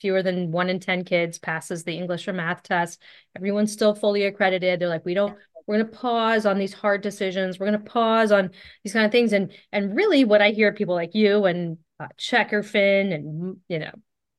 fewer 0.00 0.22
than 0.22 0.52
one 0.52 0.70
in 0.70 0.78
10 0.78 1.04
kids 1.04 1.38
passes 1.38 1.82
the 1.82 1.96
English 1.96 2.28
or 2.28 2.32
math 2.32 2.62
test. 2.62 3.02
Everyone's 3.36 3.72
still 3.72 3.94
fully 3.94 4.24
accredited. 4.24 4.78
They're 4.78 4.88
like, 4.88 5.04
we 5.04 5.14
don't, 5.14 5.36
we're 5.66 5.78
going 5.78 5.90
to 5.90 5.98
pause 5.98 6.46
on 6.46 6.58
these 6.58 6.72
hard 6.72 7.00
decisions. 7.00 7.58
We're 7.58 7.66
going 7.66 7.82
to 7.82 7.90
pause 7.90 8.30
on 8.30 8.50
these 8.84 8.92
kind 8.92 9.04
of 9.04 9.12
things. 9.12 9.32
And, 9.32 9.52
and 9.72 9.96
really 9.96 10.24
what 10.24 10.42
I 10.42 10.50
hear 10.50 10.72
people 10.72 10.94
like 10.94 11.14
you 11.14 11.46
and 11.46 11.78
uh, 11.98 12.08
Checker 12.16 12.62
Finn 12.62 13.12
and, 13.12 13.56
you 13.68 13.80
know, 13.80 13.92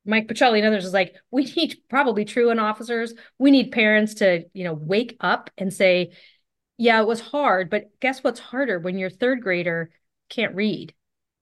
Mike 0.06 0.28
Petrilli 0.28 0.60
and 0.60 0.68
others 0.68 0.86
is 0.86 0.94
like, 0.94 1.16
we 1.32 1.46
need 1.46 1.78
probably 1.90 2.26
truant 2.26 2.60
officers. 2.60 3.14
We 3.40 3.52
need 3.52 3.72
parents 3.72 4.16
to, 4.16 4.46
you 4.54 4.64
know, 4.64 4.74
wake 4.74 5.18
up 5.20 5.50
and 5.58 5.74
say, 5.74 6.12
yeah, 6.78 7.02
it 7.02 7.08
was 7.08 7.22
hard, 7.22 7.70
but 7.70 8.00
guess 8.00 8.24
what's 8.24 8.40
harder? 8.40 8.80
When 8.80 8.98
your 8.98 9.10
third 9.10 9.42
grader 9.42 9.92
can't 10.30 10.56
read 10.56 10.94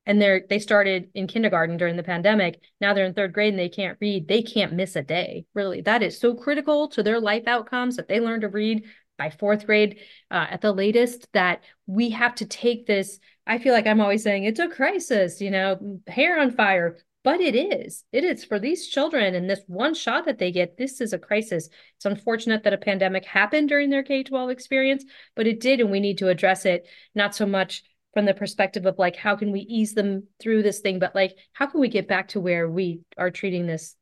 and 0.05 0.21
they're 0.21 0.43
they 0.49 0.59
started 0.59 1.09
in 1.13 1.27
kindergarten 1.27 1.77
during 1.77 1.95
the 1.95 2.03
pandemic 2.03 2.59
now 2.81 2.93
they're 2.93 3.05
in 3.05 3.13
third 3.13 3.31
grade 3.33 3.53
and 3.53 3.59
they 3.59 3.69
can't 3.69 3.97
read 4.01 4.27
they 4.27 4.41
can't 4.41 4.73
miss 4.73 4.95
a 4.95 5.01
day 5.01 5.45
really. 5.53 5.81
That 5.81 6.03
is 6.03 6.19
so 6.19 6.35
critical 6.35 6.89
to 6.89 7.03
their 7.03 7.19
life 7.19 7.47
outcomes 7.47 7.95
that 7.95 8.07
they 8.07 8.19
learn 8.19 8.41
to 8.41 8.49
read 8.49 8.83
by 9.17 9.29
fourth 9.29 9.65
grade 9.65 9.99
uh, 10.31 10.47
at 10.49 10.61
the 10.61 10.73
latest 10.73 11.27
that 11.33 11.63
we 11.87 12.09
have 12.09 12.35
to 12.35 12.45
take 12.45 12.85
this 12.87 13.19
i 13.45 13.57
feel 13.57 13.73
like 13.73 13.85
i'm 13.85 14.01
always 14.01 14.23
saying 14.23 14.43
it's 14.43 14.59
a 14.59 14.67
crisis 14.67 15.39
you 15.39 15.51
know 15.51 15.99
hair 16.07 16.39
on 16.39 16.51
fire 16.51 16.97
but 17.23 17.39
it 17.39 17.55
is. 17.55 18.03
It 18.11 18.23
is 18.23 18.43
for 18.43 18.59
these 18.59 18.87
children 18.87 19.33
and 19.33 19.49
this 19.49 19.61
one 19.67 19.93
shot 19.93 20.25
that 20.25 20.39
they 20.39 20.51
get. 20.51 20.77
This 20.77 20.99
is 20.99 21.13
a 21.13 21.17
crisis. 21.17 21.69
It's 21.95 22.05
unfortunate 22.05 22.63
that 22.63 22.73
a 22.73 22.77
pandemic 22.77 23.25
happened 23.25 23.69
during 23.69 23.89
their 23.89 24.03
K 24.03 24.23
12 24.23 24.49
experience, 24.49 25.05
but 25.35 25.47
it 25.47 25.59
did. 25.59 25.79
And 25.79 25.89
we 25.89 25.99
need 25.99 26.17
to 26.19 26.27
address 26.27 26.65
it 26.65 26.87
not 27.15 27.33
so 27.33 27.45
much 27.45 27.83
from 28.13 28.25
the 28.25 28.33
perspective 28.33 28.85
of 28.85 28.99
like, 28.99 29.15
how 29.15 29.35
can 29.35 29.51
we 29.51 29.61
ease 29.61 29.93
them 29.93 30.27
through 30.39 30.63
this 30.63 30.79
thing, 30.79 30.99
but 30.99 31.15
like, 31.15 31.35
how 31.53 31.65
can 31.65 31.81
we 31.81 31.87
get 31.87 32.07
back 32.07 32.29
to 32.29 32.39
where 32.39 32.69
we 32.69 33.01
are 33.17 33.31
treating 33.31 33.65
this 33.65 33.95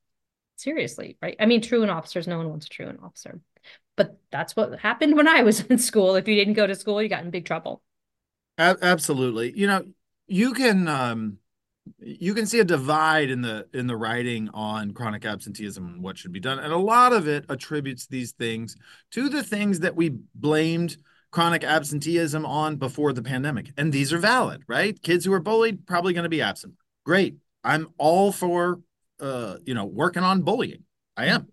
seriously, 0.57 1.17
right? 1.21 1.35
I 1.39 1.45
mean, 1.45 1.61
truant 1.61 1.91
officers, 1.91 2.27
no 2.27 2.37
one 2.37 2.49
wants 2.49 2.65
a 2.65 2.69
truant 2.69 2.99
officer. 3.03 3.39
But 3.95 4.17
that's 4.31 4.55
what 4.55 4.79
happened 4.79 5.15
when 5.15 5.27
I 5.27 5.43
was 5.43 5.61
in 5.69 5.77
school. 5.77 6.15
If 6.15 6.27
you 6.27 6.35
didn't 6.35 6.55
go 6.55 6.67
to 6.67 6.75
school, 6.75 7.01
you 7.01 7.07
got 7.07 7.23
in 7.23 7.29
big 7.29 7.45
trouble. 7.45 7.81
Absolutely. 8.57 9.53
You 9.55 9.67
know, 9.67 9.85
you 10.27 10.53
can 10.53 10.87
um 10.87 11.37
you 11.99 12.33
can 12.33 12.45
see 12.45 12.59
a 12.59 12.63
divide 12.63 13.29
in 13.29 13.41
the 13.41 13.67
in 13.73 13.87
the 13.87 13.95
writing 13.95 14.49
on 14.53 14.91
chronic 14.91 15.25
absenteeism 15.25 15.85
and 15.85 16.03
what 16.03 16.17
should 16.17 16.31
be 16.31 16.39
done. 16.39 16.59
And 16.59 16.73
a 16.73 16.77
lot 16.77 17.13
of 17.13 17.27
it 17.27 17.45
attributes 17.49 18.07
these 18.07 18.31
things 18.31 18.75
to 19.11 19.29
the 19.29 19.43
things 19.43 19.79
that 19.81 19.95
we 19.95 20.17
blamed 20.35 20.97
chronic 21.31 21.63
absenteeism 21.63 22.45
on 22.45 22.75
before 22.75 23.13
the 23.13 23.21
pandemic. 23.21 23.71
And 23.77 23.91
these 23.91 24.11
are 24.11 24.17
valid 24.17 24.63
right? 24.67 25.01
Kids 25.01 25.25
who 25.25 25.33
are 25.33 25.39
bullied 25.39 25.85
probably 25.87 26.13
going 26.13 26.23
to 26.23 26.29
be 26.29 26.41
absent. 26.41 26.73
Great. 27.05 27.37
I'm 27.63 27.87
all 27.97 28.31
for 28.31 28.79
uh 29.19 29.57
you 29.65 29.73
know 29.73 29.85
working 29.85 30.23
on 30.23 30.41
bullying. 30.41 30.83
I 31.15 31.27
am. 31.27 31.47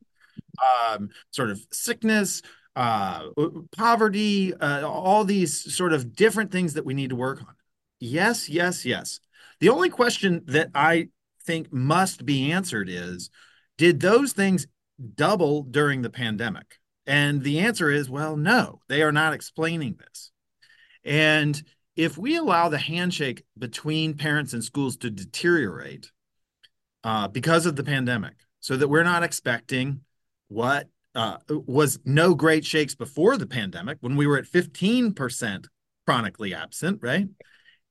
Um 0.95 1.11
sort 1.31 1.51
of 1.51 1.61
sickness 1.73 2.43
uh 2.77 3.29
poverty 3.77 4.55
uh, 4.55 4.87
all 4.89 5.25
these 5.25 5.75
sort 5.75 5.93
of 5.93 6.15
different 6.15 6.53
things 6.53 6.75
that 6.75 6.85
we 6.85 6.95
need 6.95 7.11
to 7.11 7.17
work 7.17 7.41
on. 7.41 7.55
Yes 8.01 8.49
yes 8.49 8.85
yes 8.85 9.21
the 9.61 9.69
only 9.69 9.89
question 9.89 10.43
that 10.47 10.71
I 10.75 11.09
think 11.45 11.73
must 11.73 12.25
be 12.25 12.53
answered 12.53 12.89
is 12.89 13.31
did 13.77 14.01
those 14.01 14.33
things 14.33 14.67
double 15.15 15.63
during 15.63 16.03
the 16.03 16.11
pandemic? 16.11 16.77
And 17.07 17.43
the 17.43 17.61
answer 17.61 17.91
is 17.91 18.11
well, 18.11 18.37
no, 18.37 18.81
they 18.89 19.03
are 19.03 19.13
not 19.13 19.33
explaining 19.33 19.97
this. 19.99 20.31
And 21.05 21.63
if 21.97 22.19
we 22.19 22.37
allow 22.37 22.69
the 22.69 22.79
handshake 22.79 23.43
between 23.59 24.15
parents 24.15 24.53
and 24.53 24.63
schools 24.63 24.97
to 24.99 25.11
deteriorate 25.11 26.11
uh, 27.03 27.29
because 27.29 27.67
of 27.67 27.77
the 27.77 27.85
pandemic, 27.85 28.35
so 28.61 28.77
that 28.77 28.89
we're 28.89 29.05
not 29.05 29.23
expecting 29.23 30.01
what 30.49 30.89
uh, 31.15 31.39
was 31.49 31.99
no 32.05 32.35
great 32.35 32.65
shakes 32.65 32.95
before 32.95 33.37
the 33.37 33.47
pandemic 33.47 33.99
when 34.01 34.17
we 34.17 34.27
were 34.27 34.39
at 34.39 34.45
15% 34.45 35.67
chronically 36.07 36.55
absent, 36.55 36.99
right? 37.03 37.29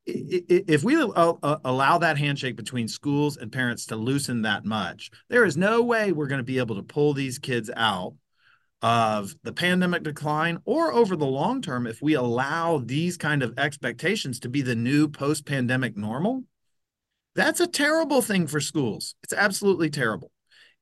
If 0.08 0.84
we 0.84 0.96
allow 0.96 1.98
that 1.98 2.18
handshake 2.18 2.56
between 2.56 2.88
schools 2.88 3.38
and 3.38 3.52
parents 3.52 3.86
to 3.88 3.96
loosen 3.96 4.44
that 4.44 4.66
much, 4.66 5.12
there 5.30 5.46
is 5.46 5.58
no 5.58 5.84
way 5.84 6.12
we're 6.12 6.28
going 6.28 6.40
to 6.40 6.44
be 6.44 6.60
able 6.60 6.76
to 6.76 6.84
pull 6.84 7.14
these 7.14 7.38
kids 7.38 7.70
out 7.76 8.14
of 8.82 9.36
the 9.44 9.52
pandemic 9.52 10.04
decline 10.04 10.60
or 10.66 10.94
over 10.94 11.16
the 11.16 11.26
long 11.26 11.62
term 11.62 11.88
if 11.88 12.02
we 12.02 12.14
allow 12.14 12.78
these 12.78 13.18
kind 13.18 13.44
of 13.44 13.58
expectations 13.58 14.40
to 14.40 14.50
be 14.50 14.62
the 14.62 14.76
new 14.76 15.08
post-pandemic 15.08 15.98
normal. 15.98 16.44
That's 17.36 17.60
a 17.60 17.68
terrible 17.68 18.22
thing 18.22 18.48
for 18.48 18.60
schools. 18.60 19.16
It's 19.24 19.34
absolutely 19.34 19.90
terrible. 19.90 20.32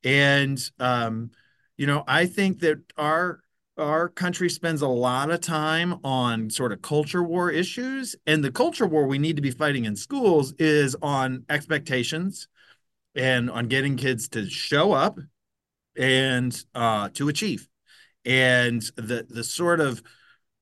And 0.03 0.59
um, 0.79 1.31
you 1.77 1.87
know 1.87 2.03
i 2.07 2.25
think 2.25 2.59
that 2.59 2.79
our 2.97 3.39
our 3.77 4.07
country 4.07 4.49
spends 4.49 4.81
a 4.81 4.87
lot 4.87 5.29
of 5.29 5.41
time 5.41 5.99
on 6.03 6.49
sort 6.49 6.71
of 6.71 6.81
culture 6.81 7.23
war 7.23 7.51
issues 7.51 8.15
and 8.25 8.43
the 8.43 8.51
culture 8.51 8.87
war 8.87 9.05
we 9.05 9.17
need 9.17 9.35
to 9.35 9.41
be 9.41 9.51
fighting 9.51 9.85
in 9.85 9.95
schools 9.95 10.53
is 10.59 10.95
on 11.01 11.43
expectations 11.49 12.47
and 13.15 13.49
on 13.49 13.67
getting 13.67 13.95
kids 13.95 14.27
to 14.29 14.49
show 14.49 14.91
up 14.91 15.19
and 15.97 16.63
uh, 16.73 17.09
to 17.13 17.29
achieve. 17.29 17.67
And 18.25 18.81
the 18.95 19.25
the 19.29 19.43
sort 19.43 19.79
of 19.79 20.01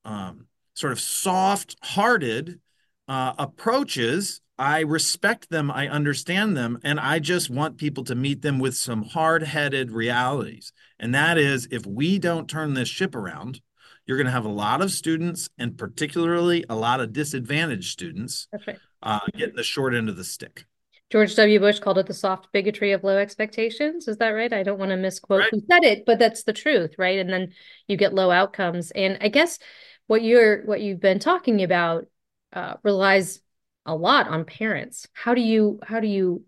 um, 0.04 0.46
sort 0.74 0.92
of 0.92 1.00
soft 1.00 1.76
hearted 1.82 2.60
uh, 3.08 3.34
approaches 3.38 4.40
I 4.58 4.80
respect 4.80 5.50
them, 5.50 5.70
I 5.70 5.88
understand 5.88 6.56
them, 6.56 6.78
and 6.84 7.00
I 7.00 7.18
just 7.18 7.50
want 7.50 7.76
people 7.76 8.04
to 8.04 8.14
meet 8.14 8.42
them 8.42 8.60
with 8.60 8.76
some 8.76 9.02
hard 9.02 9.42
headed 9.42 9.90
realities. 9.90 10.72
And 11.00 11.14
that 11.14 11.38
is 11.38 11.66
if 11.72 11.84
we 11.84 12.18
don't 12.18 12.48
turn 12.48 12.74
this 12.74 12.88
ship 12.88 13.16
around, 13.16 13.60
you're 14.06 14.16
going 14.16 14.26
to 14.26 14.32
have 14.32 14.44
a 14.44 14.48
lot 14.48 14.80
of 14.80 14.92
students, 14.92 15.48
and 15.58 15.76
particularly 15.76 16.64
a 16.68 16.76
lot 16.76 17.00
of 17.00 17.12
disadvantaged 17.12 17.90
students, 17.90 18.46
right. 18.66 18.78
uh, 19.02 19.20
getting 19.36 19.56
the 19.56 19.62
short 19.62 19.94
end 19.94 20.08
of 20.08 20.16
the 20.16 20.24
stick. 20.24 20.66
George 21.10 21.34
W. 21.36 21.60
Bush 21.60 21.80
called 21.80 21.98
it 21.98 22.06
the 22.06 22.14
soft 22.14 22.48
bigotry 22.52 22.92
of 22.92 23.04
low 23.04 23.16
expectations. 23.16 24.08
Is 24.08 24.16
that 24.18 24.30
right? 24.30 24.52
I 24.52 24.62
don't 24.62 24.78
want 24.78 24.90
to 24.90 24.96
misquote 24.96 25.40
right. 25.40 25.50
who 25.50 25.62
said 25.70 25.84
it, 25.84 26.04
but 26.06 26.18
that's 26.18 26.44
the 26.44 26.52
truth, 26.52 26.94
right? 26.98 27.18
And 27.18 27.30
then 27.30 27.52
you 27.86 27.96
get 27.96 28.14
low 28.14 28.30
outcomes. 28.30 28.90
And 28.90 29.18
I 29.20 29.28
guess 29.28 29.58
what 30.06 30.22
you're 30.22 30.64
what 30.64 30.80
you've 30.80 31.00
been 31.00 31.18
talking 31.18 31.62
about 31.62 32.06
uh, 32.52 32.74
relies 32.82 33.40
a 33.86 33.94
lot 33.94 34.28
on 34.28 34.44
parents. 34.44 35.06
How 35.12 35.34
do 35.34 35.40
you 35.40 35.80
how 35.86 36.00
do 36.00 36.06
you 36.06 36.44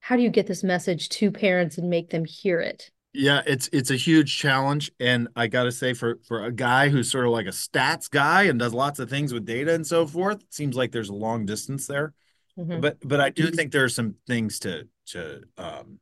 how 0.00 0.16
do 0.16 0.22
you 0.22 0.30
get 0.30 0.46
this 0.46 0.62
message 0.62 1.08
to 1.10 1.30
parents 1.30 1.78
and 1.78 1.90
make 1.90 2.10
them 2.10 2.24
hear 2.24 2.60
it? 2.60 2.90
Yeah, 3.12 3.42
it's 3.46 3.68
it's 3.72 3.90
a 3.90 3.96
huge 3.96 4.36
challenge, 4.36 4.92
and 5.00 5.28
I 5.34 5.46
got 5.46 5.64
to 5.64 5.72
say, 5.72 5.94
for 5.94 6.18
for 6.28 6.44
a 6.44 6.52
guy 6.52 6.90
who's 6.90 7.10
sort 7.10 7.24
of 7.24 7.32
like 7.32 7.46
a 7.46 7.50
stats 7.50 8.10
guy 8.10 8.42
and 8.44 8.58
does 8.58 8.74
lots 8.74 8.98
of 8.98 9.08
things 9.08 9.32
with 9.32 9.46
data 9.46 9.74
and 9.74 9.86
so 9.86 10.06
forth, 10.06 10.44
seems 10.50 10.76
like 10.76 10.92
there's 10.92 11.08
a 11.08 11.14
long 11.14 11.46
distance 11.46 11.86
there. 11.86 12.12
Mm-hmm. 12.58 12.80
But 12.80 12.98
but 13.02 13.20
I 13.20 13.30
do 13.30 13.50
think 13.50 13.72
there 13.72 13.84
are 13.84 13.88
some 13.88 14.16
things 14.26 14.58
to 14.60 14.86
to 15.06 15.42
um 15.56 15.98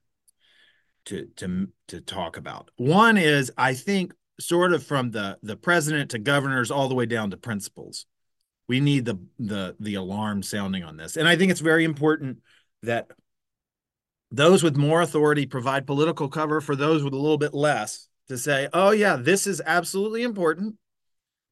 to 1.06 1.26
to 1.37 1.68
to 1.88 2.00
talk 2.00 2.37
about. 2.37 2.71
One 2.76 3.16
is 3.16 3.52
I 3.56 3.75
think 3.75 4.12
sort 4.40 4.73
of 4.73 4.85
from 4.85 5.12
the 5.12 5.38
the 5.42 5.56
president 5.56 6.11
to 6.11 6.18
governors 6.18 6.71
all 6.71 6.88
the 6.88 6.94
way 6.94 7.06
down 7.06 7.30
to 7.30 7.37
principals 7.37 8.06
we 8.68 8.80
need 8.80 9.04
the 9.04 9.18
the 9.38 9.76
the 9.80 9.94
alarm 9.94 10.42
sounding 10.42 10.85
on 10.85 10.97
this. 10.97 11.16
And 11.16 11.28
i 11.28 11.37
think 11.37 11.50
it's 11.50 11.61
very 11.61 11.85
important 11.85 12.38
that 12.83 13.09
those 14.30 14.62
with 14.62 14.76
more 14.76 15.00
authority 15.00 15.47
provide 15.47 15.87
political 15.87 16.28
cover 16.28 16.61
for 16.61 16.75
those 16.75 17.02
with 17.02 17.12
a 17.12 17.18
little 17.18 17.38
bit 17.38 17.54
less 17.54 18.09
to 18.28 18.37
say 18.37 18.68
oh 18.73 18.90
yeah 18.90 19.16
this 19.16 19.47
is 19.47 19.62
absolutely 19.64 20.23
important. 20.23 20.76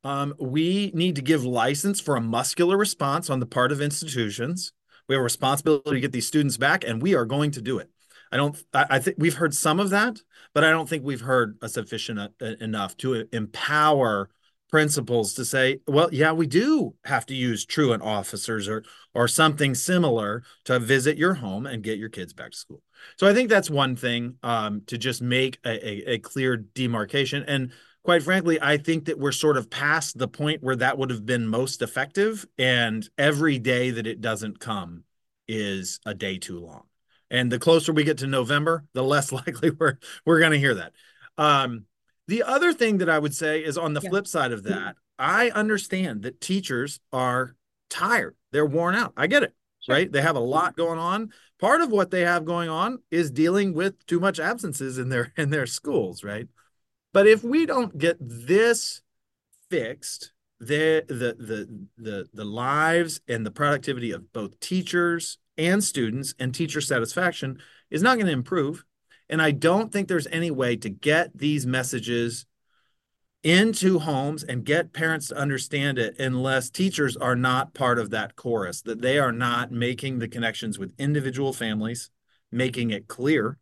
Um, 0.04 0.34
we 0.40 0.90
need 0.94 1.14
to 1.16 1.22
give 1.22 1.44
license 1.44 2.00
for 2.00 2.16
a 2.16 2.20
muscular 2.20 2.76
response 2.76 3.30
on 3.30 3.38
the 3.38 3.46
part 3.46 3.70
of 3.70 3.80
institutions. 3.80 4.72
We 5.08 5.14
have 5.14 5.20
a 5.20 5.22
responsibility 5.22 5.92
to 5.92 6.00
get 6.00 6.10
these 6.10 6.26
students 6.26 6.56
back 6.56 6.82
and 6.84 7.00
we 7.00 7.14
are 7.14 7.24
going 7.24 7.52
to 7.52 7.62
do 7.62 7.78
it. 7.78 7.88
I 8.32 8.36
don't. 8.36 8.60
I, 8.72 8.86
I 8.90 8.98
think 8.98 9.16
we've 9.18 9.34
heard 9.34 9.54
some 9.54 9.78
of 9.78 9.90
that, 9.90 10.18
but 10.54 10.64
I 10.64 10.70
don't 10.70 10.88
think 10.88 11.04
we've 11.04 11.20
heard 11.20 11.58
a 11.60 11.68
sufficient 11.68 12.18
uh, 12.18 12.46
enough 12.60 12.96
to 12.98 13.28
empower 13.30 14.30
principals 14.72 15.34
to 15.34 15.44
say, 15.44 15.78
well, 15.86 16.08
yeah, 16.10 16.32
we 16.32 16.46
do 16.46 16.94
have 17.04 17.26
to 17.26 17.34
use 17.34 17.64
truant 17.64 18.02
officers 18.02 18.68
or 18.68 18.82
or 19.14 19.28
something 19.28 19.74
similar 19.74 20.42
to 20.64 20.78
visit 20.78 21.18
your 21.18 21.34
home 21.34 21.66
and 21.66 21.82
get 21.82 21.98
your 21.98 22.08
kids 22.08 22.32
back 22.32 22.50
to 22.50 22.56
school. 22.56 22.82
So 23.18 23.28
I 23.28 23.34
think 23.34 23.50
that's 23.50 23.68
one 23.68 23.94
thing 23.94 24.36
um, 24.42 24.82
to 24.86 24.96
just 24.96 25.20
make 25.20 25.58
a, 25.64 25.86
a, 25.86 26.14
a 26.14 26.18
clear 26.18 26.56
demarcation. 26.56 27.44
And 27.46 27.72
quite 28.02 28.22
frankly, 28.22 28.58
I 28.60 28.78
think 28.78 29.04
that 29.04 29.18
we're 29.18 29.32
sort 29.32 29.58
of 29.58 29.68
past 29.68 30.16
the 30.16 30.28
point 30.28 30.62
where 30.62 30.76
that 30.76 30.96
would 30.96 31.10
have 31.10 31.26
been 31.26 31.46
most 31.46 31.82
effective. 31.82 32.46
And 32.56 33.06
every 33.18 33.58
day 33.58 33.90
that 33.90 34.06
it 34.06 34.22
doesn't 34.22 34.58
come 34.58 35.04
is 35.46 36.00
a 36.06 36.14
day 36.14 36.38
too 36.38 36.58
long. 36.58 36.84
And 37.30 37.52
the 37.52 37.58
closer 37.58 37.92
we 37.92 38.04
get 38.04 38.18
to 38.18 38.26
November, 38.26 38.86
the 38.94 39.04
less 39.04 39.32
likely 39.32 39.70
we're 39.70 39.98
we're 40.24 40.40
going 40.40 40.52
to 40.52 40.58
hear 40.58 40.76
that. 40.76 40.92
Um, 41.36 41.84
the 42.32 42.42
other 42.44 42.72
thing 42.72 42.96
that 42.96 43.10
I 43.10 43.18
would 43.18 43.34
say 43.34 43.62
is 43.62 43.76
on 43.76 43.92
the 43.92 44.00
yeah. 44.00 44.08
flip 44.08 44.26
side 44.26 44.52
of 44.52 44.62
that, 44.62 44.96
I 45.18 45.50
understand 45.50 46.22
that 46.22 46.40
teachers 46.40 46.98
are 47.12 47.56
tired. 47.90 48.36
They're 48.52 48.64
worn 48.64 48.94
out. 48.94 49.12
I 49.18 49.26
get 49.26 49.42
it. 49.42 49.52
Sure. 49.80 49.96
Right? 49.96 50.10
They 50.10 50.22
have 50.22 50.36
a 50.36 50.40
lot 50.40 50.74
going 50.74 50.98
on. 50.98 51.30
Part 51.60 51.82
of 51.82 51.90
what 51.90 52.10
they 52.10 52.22
have 52.22 52.46
going 52.46 52.70
on 52.70 53.00
is 53.10 53.30
dealing 53.30 53.74
with 53.74 54.06
too 54.06 54.18
much 54.18 54.40
absences 54.40 54.96
in 54.96 55.10
their 55.10 55.34
in 55.36 55.50
their 55.50 55.66
schools, 55.66 56.24
right? 56.24 56.48
But 57.12 57.26
if 57.26 57.44
we 57.44 57.66
don't 57.66 57.98
get 57.98 58.16
this 58.18 59.02
fixed, 59.68 60.32
the 60.58 61.04
the 61.08 61.36
the 61.38 61.86
the 61.98 62.28
the 62.32 62.44
lives 62.46 63.20
and 63.28 63.44
the 63.44 63.50
productivity 63.50 64.10
of 64.10 64.32
both 64.32 64.58
teachers 64.58 65.36
and 65.58 65.84
students 65.84 66.34
and 66.38 66.54
teacher 66.54 66.80
satisfaction 66.80 67.58
is 67.90 68.02
not 68.02 68.16
going 68.16 68.26
to 68.26 68.32
improve 68.32 68.86
and 69.32 69.40
I 69.40 69.50
don't 69.50 69.90
think 69.90 70.08
there's 70.08 70.26
any 70.26 70.50
way 70.50 70.76
to 70.76 70.90
get 70.90 71.38
these 71.38 71.66
messages 71.66 72.44
into 73.42 73.98
homes 73.98 74.44
and 74.44 74.62
get 74.62 74.92
parents 74.92 75.28
to 75.28 75.36
understand 75.36 75.98
it 75.98 76.20
unless 76.20 76.68
teachers 76.68 77.16
are 77.16 77.34
not 77.34 77.72
part 77.72 77.98
of 77.98 78.10
that 78.10 78.36
chorus, 78.36 78.82
that 78.82 79.00
they 79.00 79.18
are 79.18 79.32
not 79.32 79.72
making 79.72 80.18
the 80.18 80.28
connections 80.28 80.78
with 80.78 80.92
individual 80.98 81.54
families, 81.54 82.10
making 82.52 82.90
it 82.90 83.08
clear, 83.08 83.56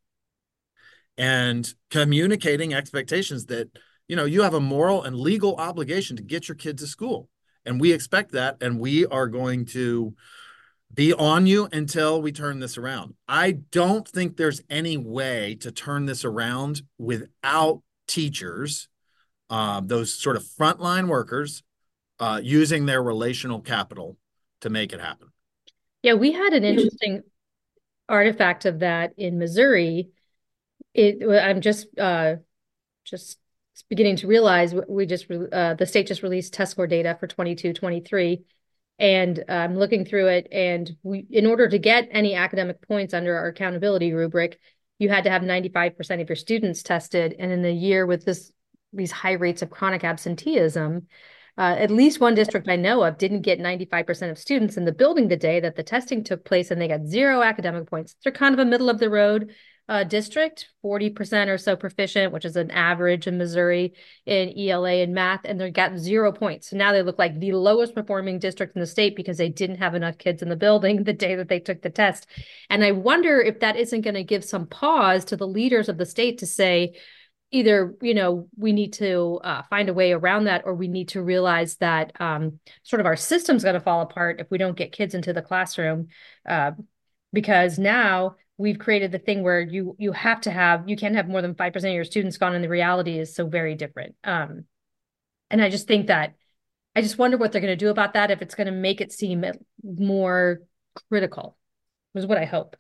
and 1.17 1.73
communicating 1.89 2.75
expectations 2.75 3.47
that, 3.47 3.71
you 4.09 4.17
know, 4.17 4.25
you 4.25 4.43
have 4.43 4.55
a 4.55 4.61
moral 4.61 5.05
and 5.05 5.15
legal 5.15 5.55
obligation 5.55 6.17
to 6.17 6.23
get 6.23 6.49
your 6.49 6.57
kid 6.57 6.79
to 6.79 6.87
school. 6.89 7.29
And 7.65 7.81
we 7.81 7.93
expect 7.93 8.33
that. 8.33 8.57
And 8.61 8.81
we 8.81 9.07
are 9.07 9.29
going 9.29 9.67
to 9.67 10.17
be 10.93 11.13
on 11.13 11.47
you 11.47 11.69
until 11.73 12.21
we 12.21 12.33
turn 12.33 12.59
this 12.61 12.77
around. 12.77 13.15
I 13.29 13.53
don't 13.53 14.07
think 14.07 14.37
there's 14.37 14.63
any 14.69 14.97
way 14.97 15.57
to 15.61 15.71
turn 15.71 16.07
this 16.07 16.25
around 16.25 16.83
without 16.99 17.83
teachers, 18.09 18.89
uh, 19.49 19.81
those 19.85 20.13
sort 20.13 20.37
of 20.37 20.43
frontline 20.43 21.07
workers, 21.07 21.63
uh, 22.19 22.41
using 22.43 22.87
their 22.87 23.03
relational 23.03 23.61
capital 23.61 24.17
to 24.61 24.71
make 24.71 24.93
it 24.93 25.01
happen. 25.01 25.29
Yeah, 26.03 26.15
we 26.15 26.33
had 26.33 26.53
an 26.53 26.65
interesting 26.65 27.23
artifact 28.09 28.65
of 28.65 28.81
that 28.81 29.13
in 29.17 29.39
Missouri. 29.39 30.11
It, 30.93 31.23
I'm 31.27 31.61
just 31.61 31.87
uh, 31.99 32.37
just 33.05 33.39
beginning 33.89 34.17
to 34.17 34.27
realize 34.27 34.75
we 34.89 35.07
just 35.07 35.27
uh, 35.31 35.75
the 35.75 35.87
state 35.87 36.07
just 36.07 36.23
released 36.23 36.53
test 36.53 36.73
score 36.73 36.87
data 36.87 37.17
for 37.19 37.27
22 37.27 37.73
23 37.73 38.45
and 39.01 39.43
I'm 39.49 39.77
looking 39.77 40.05
through 40.05 40.29
it. 40.29 40.47
And 40.53 40.95
we, 41.03 41.27
in 41.31 41.47
order 41.47 41.67
to 41.69 41.79
get 41.79 42.09
any 42.13 42.35
academic 42.35 42.87
points 42.87 43.15
under 43.15 43.35
our 43.35 43.49
accountability 43.49 44.13
rubric, 44.13 44.61
you 44.99 45.09
had 45.09 45.25
to 45.25 45.31
have 45.31 45.41
95% 45.41 46.21
of 46.21 46.29
your 46.29 46.37
students 46.37 46.83
tested. 46.83 47.35
And 47.39 47.51
in 47.51 47.63
the 47.63 47.73
year 47.73 48.07
with 48.07 48.25
this 48.25 48.53
these 48.93 49.13
high 49.13 49.33
rates 49.33 49.63
of 49.63 49.71
chronic 49.71 50.03
absenteeism, 50.03 51.07
uh, 51.57 51.77
at 51.79 51.91
least 51.91 52.21
one 52.21 52.35
district 52.35 52.69
I 52.69 52.77
know 52.77 53.05
of 53.05 53.19
didn't 53.19 53.43
get 53.43 53.61
95% 53.61 54.31
of 54.31 54.39
students 54.39 54.77
in 54.77 54.85
the 54.85 54.93
building 54.93 55.29
the 55.29 55.37
day 55.37 55.61
that 55.61 55.77
the 55.77 55.83
testing 55.83 56.25
took 56.25 56.45
place, 56.45 56.71
and 56.71 56.81
they 56.81 56.89
got 56.89 57.07
zero 57.07 57.43
academic 57.43 57.89
points. 57.89 58.17
They're 58.23 58.33
kind 58.33 58.53
of 58.53 58.59
a 58.59 58.65
middle 58.65 58.91
of 58.91 58.99
the 58.99 59.09
road 59.09 59.55
uh, 59.91 60.05
district, 60.05 60.69
40% 60.85 61.49
or 61.49 61.59
so 61.59 61.75
proficient, 61.75 62.33
which 62.33 62.45
is 62.45 62.55
an 62.55 62.71
average 62.71 63.27
in 63.27 63.37
Missouri 63.37 63.93
in 64.25 64.57
ELA 64.57 65.03
and 65.03 65.13
math, 65.13 65.41
and 65.45 65.61
they 65.61 65.73
got 65.73 65.99
zero 65.99 66.31
points. 66.31 66.71
So 66.71 66.77
now 66.77 66.93
they 66.93 67.03
look 67.03 67.19
like 67.19 67.41
the 67.41 67.51
lowest 67.51 67.93
performing 67.93 68.39
district 68.39 68.77
in 68.77 68.81
the 68.81 68.87
state 68.87 69.17
because 69.17 69.37
they 69.37 69.49
didn't 69.49 69.79
have 69.79 69.97
enough 69.97 70.17
kids 70.17 70.43
in 70.43 70.49
the 70.49 70.55
building 70.55 71.03
the 71.05 71.13
day 71.13 71.35
that 71.35 71.49
they 71.49 71.59
took 71.59 71.83
the 71.83 71.91
test. 71.91 72.29
And 72.71 72.85
I 72.85 72.93
wonder 72.93 73.41
if 73.41 73.59
that 73.61 73.77
isn't 73.77 74.03
going 74.03 74.15
to 74.15 74.23
give 74.23 74.45
some 74.45 74.69
pause 74.69 75.25
to 75.27 75.37
the 75.37 75.49
leaders 75.49 75.89
of 75.89 75.99
the 75.99 76.07
state 76.07 76.39
to 76.39 76.47
say, 76.47 76.97
either 77.53 77.97
you 78.01 78.15
know 78.15 78.47
we 78.57 78.73
need 78.73 78.93
to 78.93 79.41
uh, 79.43 79.63
find 79.69 79.89
a 79.89 79.93
way 79.93 80.13
around 80.13 80.45
that 80.45 80.63
or 80.65 80.73
we 80.73 80.87
need 80.87 81.09
to 81.09 81.21
realize 81.21 81.75
that 81.79 82.13
um, 82.21 82.61
sort 82.85 83.01
of 83.01 83.07
our 83.07 83.17
system's 83.17 83.65
going 83.65 83.75
to 83.75 83.81
fall 83.81 84.03
apart 84.03 84.41
if 84.41 84.49
we 84.53 84.59
don't 84.59 84.77
get 84.77 84.93
kids 84.93 85.17
into 85.17 85.33
the 85.33 85.43
classroom 85.43 86.07
uh, 86.49 86.71
because 87.33 87.77
now 87.77 88.37
we've 88.61 88.79
created 88.79 89.11
the 89.11 89.19
thing 89.19 89.43
where 89.43 89.61
you 89.61 89.97
you 89.99 90.13
have 90.13 90.43
to 90.43 90.51
have 90.51 90.87
you 90.89 90.97
can't 90.97 91.17
have 91.17 91.29
more 91.29 91.41
than 91.41 91.55
5% 91.55 91.77
of 91.77 91.95
your 91.95 92.05
students 92.05 92.37
gone 92.37 92.55
and 92.55 92.63
the 92.63 92.69
reality 92.69 93.19
is 93.19 93.35
so 93.35 93.47
very 93.47 93.75
different. 93.75 94.15
Um 94.23 94.65
and 95.51 95.63
i 95.63 95.69
just 95.69 95.89
think 95.89 96.07
that 96.07 96.35
i 96.95 97.03
just 97.03 97.19
wonder 97.19 97.37
what 97.37 97.53
they're 97.53 97.61
going 97.61 97.73
to 97.73 97.85
do 97.85 97.89
about 97.89 98.15
that 98.15 98.31
if 98.31 98.43
it's 98.43 98.55
going 98.55 98.67
to 98.67 98.73
make 98.73 99.01
it 99.01 99.13
seem 99.13 99.45
more 99.83 100.61
critical 101.09 101.57
was 102.15 102.27
what 102.27 102.39
i 102.39 102.45
hope. 102.45 102.77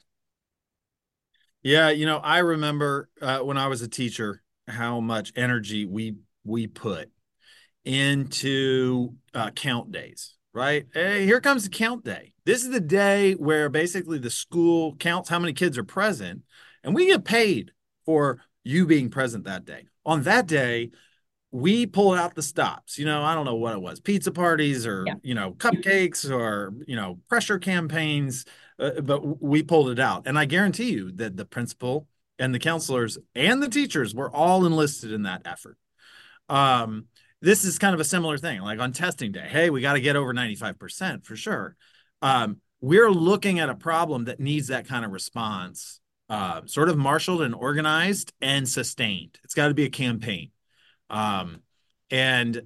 Yeah 1.62 1.90
you 1.90 2.06
know 2.06 2.18
i 2.18 2.38
remember 2.38 3.08
uh, 3.20 3.40
when 3.40 3.56
i 3.58 3.66
was 3.66 3.82
a 3.82 3.88
teacher 3.88 4.42
how 4.68 5.00
much 5.00 5.32
energy 5.34 5.84
we 5.84 6.16
we 6.44 6.66
put 6.66 7.10
into 7.84 9.14
uh, 9.34 9.50
count 9.50 9.90
days 9.90 10.36
right 10.52 10.86
hey 10.92 11.24
here 11.24 11.40
comes 11.40 11.64
the 11.64 11.70
count 11.70 12.04
day 12.04 12.30
this 12.50 12.64
is 12.64 12.70
the 12.70 12.80
day 12.80 13.34
where 13.34 13.68
basically 13.68 14.18
the 14.18 14.28
school 14.28 14.96
counts 14.96 15.28
how 15.28 15.38
many 15.38 15.52
kids 15.52 15.78
are 15.78 15.84
present, 15.84 16.42
and 16.82 16.96
we 16.96 17.06
get 17.06 17.24
paid 17.24 17.70
for 18.04 18.40
you 18.64 18.86
being 18.86 19.08
present 19.08 19.44
that 19.44 19.64
day. 19.64 19.86
On 20.04 20.24
that 20.24 20.46
day, 20.46 20.90
we 21.52 21.86
pulled 21.86 22.16
out 22.18 22.34
the 22.34 22.42
stops. 22.42 22.98
You 22.98 23.04
know, 23.04 23.22
I 23.22 23.36
don't 23.36 23.44
know 23.44 23.54
what 23.54 23.74
it 23.74 23.80
was 23.80 24.00
pizza 24.00 24.32
parties 24.32 24.84
or, 24.84 25.04
yeah. 25.06 25.14
you 25.22 25.34
know, 25.34 25.52
cupcakes 25.52 26.28
or, 26.28 26.72
you 26.88 26.96
know, 26.96 27.20
pressure 27.28 27.60
campaigns, 27.60 28.44
uh, 28.80 29.00
but 29.00 29.42
we 29.42 29.62
pulled 29.62 29.90
it 29.90 30.00
out. 30.00 30.26
And 30.26 30.36
I 30.36 30.44
guarantee 30.44 30.90
you 30.90 31.12
that 31.12 31.36
the 31.36 31.44
principal 31.44 32.08
and 32.40 32.52
the 32.52 32.58
counselors 32.58 33.16
and 33.36 33.62
the 33.62 33.68
teachers 33.68 34.12
were 34.12 34.34
all 34.34 34.66
enlisted 34.66 35.12
in 35.12 35.22
that 35.22 35.42
effort. 35.44 35.76
Um, 36.48 37.06
this 37.42 37.64
is 37.64 37.78
kind 37.78 37.94
of 37.94 38.00
a 38.00 38.04
similar 38.04 38.38
thing 38.38 38.60
like 38.60 38.80
on 38.80 38.92
testing 38.92 39.32
day. 39.32 39.46
Hey, 39.48 39.70
we 39.70 39.80
got 39.80 39.94
to 39.94 40.00
get 40.00 40.16
over 40.16 40.32
95% 40.34 41.24
for 41.24 41.36
sure 41.36 41.76
um, 42.22 42.58
we're 42.80 43.10
looking 43.10 43.58
at 43.58 43.68
a 43.68 43.74
problem 43.74 44.24
that 44.24 44.40
needs 44.40 44.68
that 44.68 44.86
kind 44.86 45.04
of 45.04 45.10
response, 45.10 46.00
uh, 46.28 46.62
sort 46.66 46.88
of 46.88 46.96
marshaled 46.96 47.42
and 47.42 47.54
organized 47.54 48.32
and 48.40 48.68
sustained. 48.68 49.38
It's 49.44 49.54
got 49.54 49.68
to 49.68 49.74
be 49.74 49.84
a 49.84 49.90
campaign. 49.90 50.50
Um, 51.08 51.60
and 52.10 52.62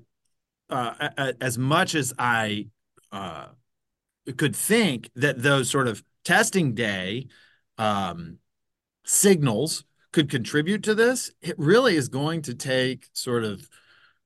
uh, 0.70 1.08
as 1.40 1.58
much 1.58 1.94
as 1.94 2.12
I 2.18 2.68
uh, 3.12 3.46
could 4.36 4.54
think 4.54 5.10
that 5.16 5.42
those 5.42 5.70
sort 5.70 5.88
of 5.88 6.02
testing 6.24 6.74
day 6.74 7.28
um, 7.78 8.38
signals 9.04 9.84
could 10.12 10.30
contribute 10.30 10.84
to 10.84 10.94
this, 10.94 11.32
it 11.42 11.58
really 11.58 11.96
is 11.96 12.08
going 12.08 12.42
to 12.42 12.54
take 12.54 13.08
sort 13.12 13.44
of 13.44 13.68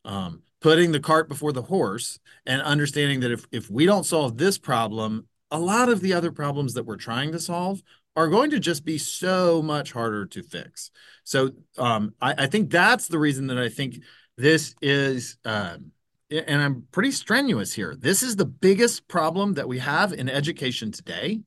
um, 0.08 0.42
putting 0.60 0.90
the 0.90 0.98
cart 0.98 1.28
before 1.28 1.52
the 1.52 1.62
horse 1.62 2.18
and 2.46 2.62
understanding 2.62 3.20
that 3.20 3.30
if, 3.30 3.46
if 3.52 3.70
we 3.70 3.86
don't 3.86 4.06
solve 4.06 4.38
this 4.38 4.58
problem, 4.58 5.28
a 5.50 5.60
lot 5.60 5.88
of 5.88 6.00
the 6.00 6.14
other 6.14 6.32
problems 6.32 6.74
that 6.74 6.84
we're 6.84 6.96
trying 6.96 7.30
to 7.32 7.38
solve 7.38 7.82
are 8.16 8.26
going 8.26 8.50
to 8.50 8.58
just 8.58 8.84
be 8.84 8.98
so 8.98 9.62
much 9.62 9.92
harder 9.92 10.26
to 10.26 10.42
fix. 10.42 10.90
So 11.22 11.50
um, 11.76 12.14
I, 12.20 12.34
I, 12.38 12.46
think 12.46 12.70
that's 12.70 13.06
the 13.06 13.18
reason 13.18 13.46
that 13.48 13.58
I 13.58 13.68
think 13.68 14.02
this 14.36 14.74
is, 14.82 15.36
um, 15.44 15.92
and 16.30 16.60
I'm 16.60 16.86
pretty 16.90 17.12
strenuous 17.12 17.72
here. 17.72 17.94
This 17.96 18.22
is 18.22 18.34
the 18.34 18.46
biggest 18.46 19.06
problem 19.08 19.54
that 19.54 19.68
we 19.68 19.78
have 19.78 20.12
in 20.12 20.28
education 20.28 20.90
today, 20.90 21.42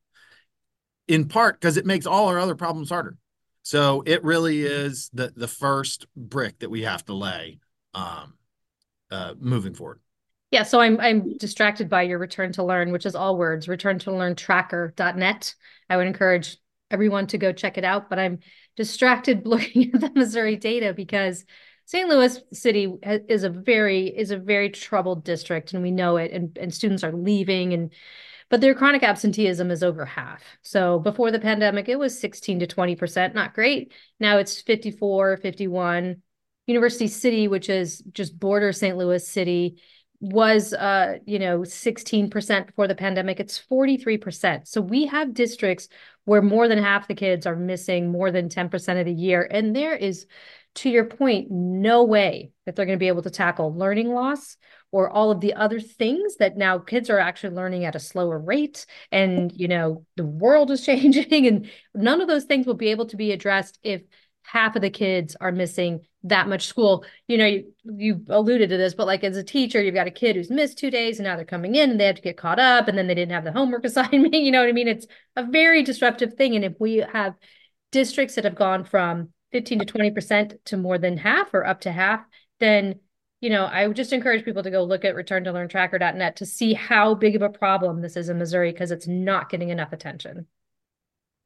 in 1.07 1.27
part 1.27 1.59
because 1.59 1.77
it 1.77 1.85
makes 1.85 2.05
all 2.05 2.29
our 2.29 2.39
other 2.39 2.55
problems 2.55 2.89
harder. 2.89 3.17
So 3.63 4.03
it 4.05 4.23
really 4.23 4.63
is 4.63 5.09
the 5.13 5.31
the 5.35 5.47
first 5.47 6.07
brick 6.15 6.59
that 6.59 6.71
we 6.71 6.81
have 6.81 7.05
to 7.05 7.13
lay 7.13 7.59
um, 7.93 8.33
uh, 9.11 9.33
moving 9.39 9.73
forward. 9.73 9.99
Yeah, 10.51 10.63
so 10.63 10.81
I'm 10.81 10.99
I'm 10.99 11.37
distracted 11.37 11.89
by 11.89 12.03
your 12.03 12.19
return 12.19 12.51
to 12.53 12.63
learn, 12.63 12.91
which 12.91 13.05
is 13.05 13.15
all 13.15 13.37
words, 13.37 13.67
return 13.67 13.99
to 13.99 14.11
learn 14.11 14.35
tracker.net. 14.35 15.55
I 15.89 15.97
would 15.97 16.07
encourage 16.07 16.57
everyone 16.89 17.27
to 17.27 17.37
go 17.37 17.53
check 17.53 17.77
it 17.77 17.85
out, 17.85 18.09
but 18.09 18.19
I'm 18.19 18.39
distracted 18.75 19.45
looking 19.47 19.93
at 19.93 20.01
the 20.01 20.11
Missouri 20.13 20.57
data 20.57 20.93
because 20.93 21.45
St. 21.85 22.07
Louis 22.07 22.39
City 22.53 22.93
is 23.03 23.43
a 23.43 23.49
very 23.49 24.07
is 24.07 24.31
a 24.31 24.37
very 24.37 24.69
troubled 24.69 25.23
district 25.23 25.73
and 25.73 25.81
we 25.81 25.91
know 25.91 26.17
it 26.17 26.31
and 26.31 26.57
and 26.57 26.73
students 26.73 27.03
are 27.03 27.13
leaving 27.13 27.73
and 27.73 27.93
but 28.49 28.59
their 28.59 28.75
chronic 28.75 29.01
absenteeism 29.01 29.71
is 29.71 29.81
over 29.81 30.05
half. 30.05 30.43
So 30.61 30.99
before 30.99 31.31
the 31.31 31.39
pandemic, 31.39 31.87
it 31.87 31.97
was 31.97 32.19
16 32.19 32.59
to 32.59 32.67
20%, 32.67 33.33
not 33.33 33.53
great. 33.53 33.93
Now 34.19 34.39
it's 34.39 34.61
54, 34.61 35.37
51. 35.37 36.21
University 36.67 37.07
City, 37.07 37.47
which 37.47 37.69
is 37.69 38.03
just 38.13 38.39
border 38.39 38.71
St. 38.71 38.97
Louis 38.97 39.27
City, 39.27 39.81
was 40.21 40.71
uh 40.73 41.17
you 41.25 41.39
know 41.39 41.61
16% 41.61 42.67
before 42.67 42.87
the 42.87 42.93
pandemic 42.93 43.39
it's 43.39 43.59
43% 43.59 44.67
so 44.67 44.79
we 44.79 45.07
have 45.07 45.33
districts 45.33 45.89
where 46.25 46.43
more 46.43 46.67
than 46.67 46.77
half 46.77 47.07
the 47.07 47.15
kids 47.15 47.47
are 47.47 47.55
missing 47.55 48.11
more 48.11 48.29
than 48.31 48.47
10% 48.47 48.99
of 48.99 49.05
the 49.05 49.11
year 49.11 49.47
and 49.49 49.75
there 49.75 49.95
is 49.95 50.27
to 50.75 50.91
your 50.91 51.05
point 51.05 51.47
no 51.49 52.03
way 52.03 52.51
that 52.65 52.75
they're 52.75 52.85
going 52.85 52.97
to 52.97 53.03
be 53.03 53.07
able 53.07 53.23
to 53.23 53.31
tackle 53.31 53.75
learning 53.75 54.13
loss 54.13 54.57
or 54.91 55.09
all 55.09 55.31
of 55.31 55.41
the 55.41 55.55
other 55.55 55.79
things 55.79 56.35
that 56.35 56.55
now 56.55 56.77
kids 56.77 57.09
are 57.09 57.19
actually 57.19 57.55
learning 57.55 57.85
at 57.85 57.95
a 57.95 57.99
slower 57.99 58.37
rate 58.37 58.85
and 59.11 59.51
you 59.53 59.67
know 59.67 60.05
the 60.17 60.25
world 60.25 60.69
is 60.69 60.85
changing 60.85 61.47
and 61.47 61.69
none 61.95 62.21
of 62.21 62.27
those 62.27 62.45
things 62.45 62.67
will 62.67 62.75
be 62.75 62.89
able 62.91 63.07
to 63.07 63.17
be 63.17 63.31
addressed 63.31 63.79
if 63.81 64.03
half 64.43 64.75
of 64.75 64.81
the 64.81 64.89
kids 64.89 65.35
are 65.39 65.51
missing 65.51 66.01
that 66.23 66.47
much 66.47 66.67
school. 66.67 67.05
You 67.27 67.37
know, 67.37 67.45
you, 67.45 67.73
you 67.83 68.25
alluded 68.29 68.69
to 68.69 68.77
this, 68.77 68.93
but 68.93 69.07
like 69.07 69.23
as 69.23 69.37
a 69.37 69.43
teacher, 69.43 69.81
you've 69.81 69.95
got 69.95 70.07
a 70.07 70.11
kid 70.11 70.35
who's 70.35 70.49
missed 70.49 70.77
two 70.77 70.91
days 70.91 71.19
and 71.19 71.25
now 71.25 71.35
they're 71.35 71.45
coming 71.45 71.75
in 71.75 71.91
and 71.91 71.99
they 71.99 72.05
have 72.05 72.15
to 72.15 72.21
get 72.21 72.37
caught 72.37 72.59
up 72.59 72.87
and 72.87 72.97
then 72.97 73.07
they 73.07 73.15
didn't 73.15 73.33
have 73.33 73.43
the 73.43 73.51
homework 73.51 73.85
assignment. 73.85 74.33
You 74.33 74.51
know 74.51 74.59
what 74.59 74.69
I 74.69 74.73
mean? 74.73 74.87
It's 74.87 75.07
a 75.35 75.43
very 75.43 75.83
disruptive 75.83 76.33
thing. 76.33 76.55
And 76.55 76.65
if 76.65 76.73
we 76.79 76.97
have 76.97 77.35
districts 77.91 78.35
that 78.35 78.45
have 78.45 78.55
gone 78.55 78.83
from 78.83 79.29
15 79.51 79.79
to 79.79 79.85
20% 79.85 80.57
to 80.65 80.77
more 80.77 80.97
than 80.97 81.17
half 81.17 81.53
or 81.53 81.65
up 81.65 81.81
to 81.81 81.91
half, 81.91 82.21
then 82.59 82.99
you 83.41 83.49
know, 83.49 83.65
I 83.65 83.87
would 83.87 83.95
just 83.95 84.13
encourage 84.13 84.45
people 84.45 84.61
to 84.61 84.69
go 84.69 84.83
look 84.83 85.03
at 85.03 85.15
return 85.15 85.43
to 85.45 85.51
learn 85.51 85.67
tracker.net 85.67 86.35
to 86.37 86.45
see 86.45 86.75
how 86.75 87.15
big 87.15 87.35
of 87.35 87.41
a 87.41 87.49
problem 87.49 88.01
this 88.01 88.15
is 88.15 88.29
in 88.29 88.37
Missouri 88.37 88.71
because 88.71 88.91
it's 88.91 89.07
not 89.07 89.49
getting 89.49 89.69
enough 89.69 89.93
attention. 89.93 90.45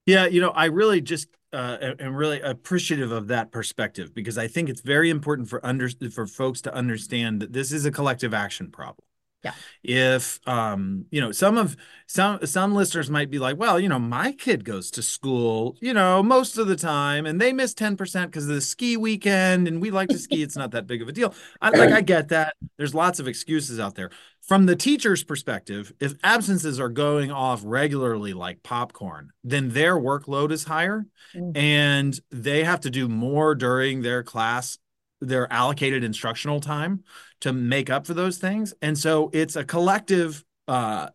Yeah, 0.06 0.28
you 0.28 0.42
know, 0.42 0.50
I 0.50 0.66
really 0.66 1.02
just 1.02 1.28
uh, 1.52 1.78
am 2.00 2.16
really 2.16 2.42
appreciative 2.42 3.12
of 3.12 3.28
that 3.28 3.52
perspective 3.52 4.14
because 4.14 4.38
I 4.38 4.48
think 4.48 4.70
it's 4.70 4.82
very 4.82 5.10
important 5.10 5.50
for 5.50 5.66
under 5.66 5.90
for 6.12 6.28
folks 6.28 6.62
to 6.62 6.74
understand 6.74 7.42
that 7.42 7.54
this 7.54 7.72
is 7.72 7.86
a 7.86 7.92
collective 7.92 8.34
action 8.34 8.72
problem. 8.72 9.06
Yeah. 9.46 9.54
If 9.84 10.40
um, 10.48 11.06
you 11.12 11.22
know, 11.22 11.32
some 11.32 11.58
of 11.58 11.78
some 12.08 12.46
some 12.46 12.74
listeners 12.74 13.12
might 13.12 13.30
be 13.30 13.38
like, 13.38 13.58
well, 13.58 13.80
you 13.80 13.88
know, 13.88 14.00
my 14.00 14.32
kid 14.32 14.66
goes 14.66 14.90
to 14.92 15.04
school, 15.04 15.78
you 15.82 15.94
know, 15.94 16.24
most 16.24 16.58
of 16.58 16.68
the 16.68 16.76
time, 16.76 17.28
and 17.28 17.40
they 17.40 17.54
miss 17.54 17.74
10% 17.76 18.26
because 18.26 18.50
of 18.50 18.56
the 18.56 18.62
ski 18.62 18.98
weekend, 18.98 19.68
and 19.68 19.82
we 19.82 19.92
like 19.92 20.10
to 20.10 20.18
ski. 20.18 20.42
It's 20.42 20.58
not 20.58 20.72
that 20.72 20.88
big 20.88 21.04
of 21.04 21.08
a 21.08 21.12
deal. 21.12 21.34
I 21.62 21.70
like 21.70 21.92
I 21.92 22.02
get 22.02 22.30
that. 22.30 22.56
There's 22.78 22.96
lots 22.96 23.20
of 23.20 23.28
excuses 23.28 23.80
out 23.80 23.94
there. 23.94 24.10
From 24.48 24.68
the 24.68 24.76
teacher's 24.76 25.24
perspective, 25.24 25.92
if 26.00 26.14
absences 26.24 26.80
are 26.80 26.90
going 26.90 27.32
off 27.32 27.62
regularly 27.66 28.34
like 28.34 28.62
popcorn, 28.62 29.32
then 29.44 29.70
their 29.70 29.96
workload 29.96 30.52
is 30.52 30.66
higher 30.66 31.06
mm-hmm. 31.34 31.58
and 31.58 32.20
they 32.30 32.64
have 32.64 32.82
to 32.82 32.92
do 32.92 33.08
more 33.08 33.56
during 33.56 34.02
their 34.02 34.22
class 34.22 34.78
their 35.22 35.52
allocated 35.52 36.04
instructional 36.04 36.60
time 36.60 37.04
to 37.42 37.54
make 37.54 37.90
up 37.90 38.06
for 38.06 38.14
those 38.14 38.38
things. 38.38 38.74
And 38.82 38.98
so 38.98 39.30
it's 39.34 39.56
a 39.56 39.64
collective 39.64 40.44
uh, 40.68 41.10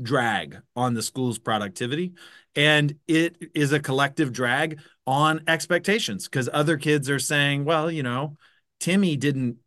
drag 0.00 0.58
on 0.74 0.94
the 0.94 1.02
school's 1.02 1.38
productivity. 1.38 2.12
And 2.54 2.96
it 3.06 3.36
is 3.54 3.72
a 3.72 3.80
collective 3.80 4.32
drag 4.32 4.80
on 5.06 5.42
expectations 5.46 6.24
because 6.24 6.48
other 6.52 6.76
kids 6.76 7.10
are 7.10 7.18
saying, 7.18 7.64
well, 7.64 7.90
you 7.90 8.02
know, 8.02 8.36
Timmy 8.80 9.16
didn't 9.16 9.58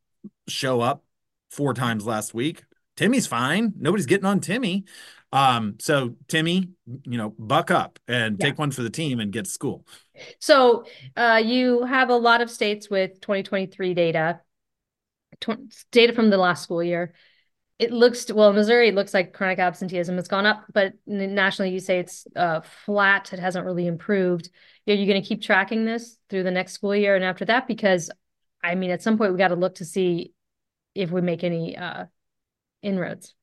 show 0.47 0.82
up 0.82 1.03
four 1.51 1.73
times 1.73 2.05
last 2.05 2.34
week. 2.34 2.63
Timmy's 2.99 3.27
fine. 3.27 3.71
Nobody's 3.79 4.07
getting 4.07 4.25
on 4.25 4.41
Timmy. 4.41 4.83
Um, 5.31 5.77
so 5.79 6.17
Timmy, 6.27 6.71
you 7.05 7.17
know, 7.17 7.33
buck 7.39 7.71
up 7.71 7.97
and 8.09 8.35
yeah. 8.38 8.47
take 8.47 8.59
one 8.59 8.71
for 8.71 8.83
the 8.83 8.89
team 8.89 9.21
and 9.21 9.31
get 9.31 9.45
to 9.45 9.51
school. 9.51 9.88
So 10.39 10.83
uh, 11.15 11.41
you 11.41 11.85
have 11.85 12.09
a 12.09 12.17
lot 12.17 12.41
of 12.41 12.51
states 12.51 12.89
with 12.89 13.21
2023 13.21 13.93
data, 13.93 14.41
tw- 15.39 15.73
data 15.91 16.12
from 16.12 16.29
the 16.29 16.35
last 16.35 16.62
school 16.62 16.83
year. 16.83 17.13
It 17.77 17.93
looks 17.93 18.29
well, 18.29 18.51
Missouri. 18.51 18.89
It 18.89 18.95
looks 18.95 19.13
like 19.13 19.31
chronic 19.31 19.59
absenteeism 19.59 20.17
has 20.17 20.27
gone 20.27 20.45
up, 20.45 20.65
but 20.73 20.91
nationally, 21.07 21.71
you 21.71 21.79
say 21.79 21.99
it's 21.99 22.27
uh, 22.35 22.59
flat. 22.85 23.31
It 23.31 23.39
hasn't 23.39 23.65
really 23.65 23.88
improved. 23.88 24.49
Are 24.89 24.93
you 24.93 25.05
going 25.05 25.21
to 25.21 25.25
keep 25.25 25.41
tracking 25.41 25.85
this 25.85 26.17
through 26.29 26.43
the 26.43 26.51
next 26.51 26.73
school 26.73 26.93
year 26.93 27.15
and 27.15 27.23
after 27.23 27.45
that? 27.45 27.65
Because, 27.65 28.12
I 28.62 28.75
mean, 28.75 28.91
at 28.91 29.01
some 29.01 29.17
point, 29.17 29.31
we 29.31 29.38
got 29.38 29.49
to 29.49 29.55
look 29.55 29.75
to 29.75 29.85
see 29.85 30.33
if 30.95 31.12
we 31.12 31.21
make 31.21 31.45
any 31.45 31.77
uh, 31.77 32.07
inroads. 32.81 33.35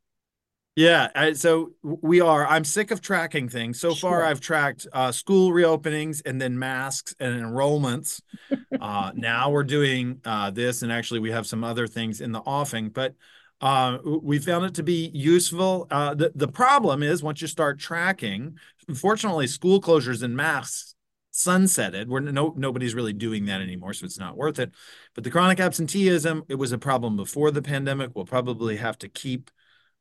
Yeah, 0.76 1.08
I, 1.14 1.32
so 1.32 1.72
we 1.82 2.20
are. 2.20 2.46
I'm 2.46 2.64
sick 2.64 2.90
of 2.90 3.00
tracking 3.00 3.48
things. 3.48 3.80
So 3.80 3.94
far, 3.94 4.22
I've 4.22 4.42
tracked 4.42 4.86
uh, 4.92 5.10
school 5.10 5.50
reopenings 5.50 6.20
and 6.26 6.40
then 6.40 6.58
masks 6.58 7.14
and 7.18 7.40
enrollments. 7.40 8.20
uh, 8.80 9.12
now 9.14 9.48
we're 9.48 9.64
doing 9.64 10.20
uh, 10.26 10.50
this, 10.50 10.82
and 10.82 10.92
actually, 10.92 11.20
we 11.20 11.30
have 11.30 11.46
some 11.46 11.64
other 11.64 11.86
things 11.86 12.20
in 12.20 12.32
the 12.32 12.40
offing. 12.40 12.90
But 12.90 13.14
uh, 13.62 13.98
we 14.04 14.38
found 14.38 14.66
it 14.66 14.74
to 14.74 14.82
be 14.82 15.10
useful. 15.14 15.86
Uh, 15.90 16.14
the 16.14 16.32
the 16.34 16.48
problem 16.48 17.02
is 17.02 17.22
once 17.22 17.40
you 17.40 17.48
start 17.48 17.78
tracking, 17.78 18.58
unfortunately, 18.86 19.46
school 19.46 19.80
closures 19.80 20.22
and 20.22 20.36
masks 20.36 20.94
sunsetted. 21.36 22.06
We're 22.06 22.20
no 22.20 22.54
nobody's 22.56 22.94
really 22.94 23.12
doing 23.12 23.46
that 23.46 23.60
anymore, 23.60 23.92
so 23.92 24.04
it's 24.04 24.18
not 24.18 24.36
worth 24.36 24.58
it. 24.58 24.72
But 25.14 25.24
the 25.24 25.30
chronic 25.30 25.60
absenteeism, 25.60 26.44
it 26.48 26.56
was 26.56 26.72
a 26.72 26.78
problem 26.78 27.16
before 27.16 27.50
the 27.50 27.62
pandemic. 27.62 28.10
We'll 28.14 28.24
probably 28.24 28.76
have 28.76 28.98
to 28.98 29.08
keep 29.08 29.50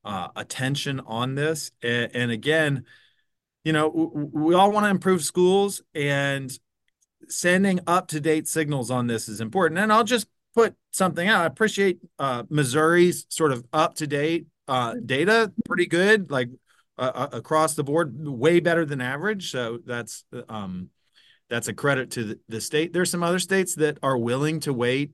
uh, 0.03 0.29
attention 0.35 1.01
on 1.01 1.35
this. 1.35 1.71
And, 1.81 2.11
and 2.15 2.31
again, 2.31 2.85
you 3.63 3.73
know, 3.73 3.89
we 3.89 4.53
all 4.53 4.71
want 4.71 4.85
to 4.85 4.91
improve 4.91 5.23
schools 5.23 5.81
and 5.93 6.57
sending 7.27 7.79
up 7.87 8.07
to 8.09 8.19
date 8.19 8.47
signals 8.47 8.91
on 8.91 9.07
this 9.07 9.27
is 9.27 9.41
important. 9.41 9.79
And 9.79 9.91
I'll 9.91 10.03
just 10.03 10.27
put 10.53 10.75
something 10.91 11.27
out. 11.27 11.41
I 11.41 11.45
appreciate 11.45 11.99
uh, 12.19 12.43
Missouri's 12.49 13.25
sort 13.29 13.51
of 13.51 13.65
up 13.73 13.95
to 13.95 14.07
date 14.07 14.47
uh, 14.67 14.95
data, 15.05 15.51
pretty 15.65 15.87
good, 15.87 16.31
like 16.31 16.49
uh, 16.97 17.11
uh, 17.13 17.27
across 17.33 17.75
the 17.75 17.83
board, 17.83 18.15
way 18.27 18.59
better 18.59 18.85
than 18.85 19.01
average. 19.01 19.51
So 19.51 19.79
that's 19.85 20.23
um, 20.47 20.89
that's 21.49 21.67
a 21.67 21.73
credit 21.73 22.11
to 22.11 22.23
the, 22.23 22.39
the 22.49 22.61
state. 22.61 22.93
There's 22.93 23.11
some 23.11 23.23
other 23.23 23.39
states 23.39 23.75
that 23.75 23.97
are 24.01 24.17
willing 24.17 24.59
to 24.61 24.73
wait 24.73 25.11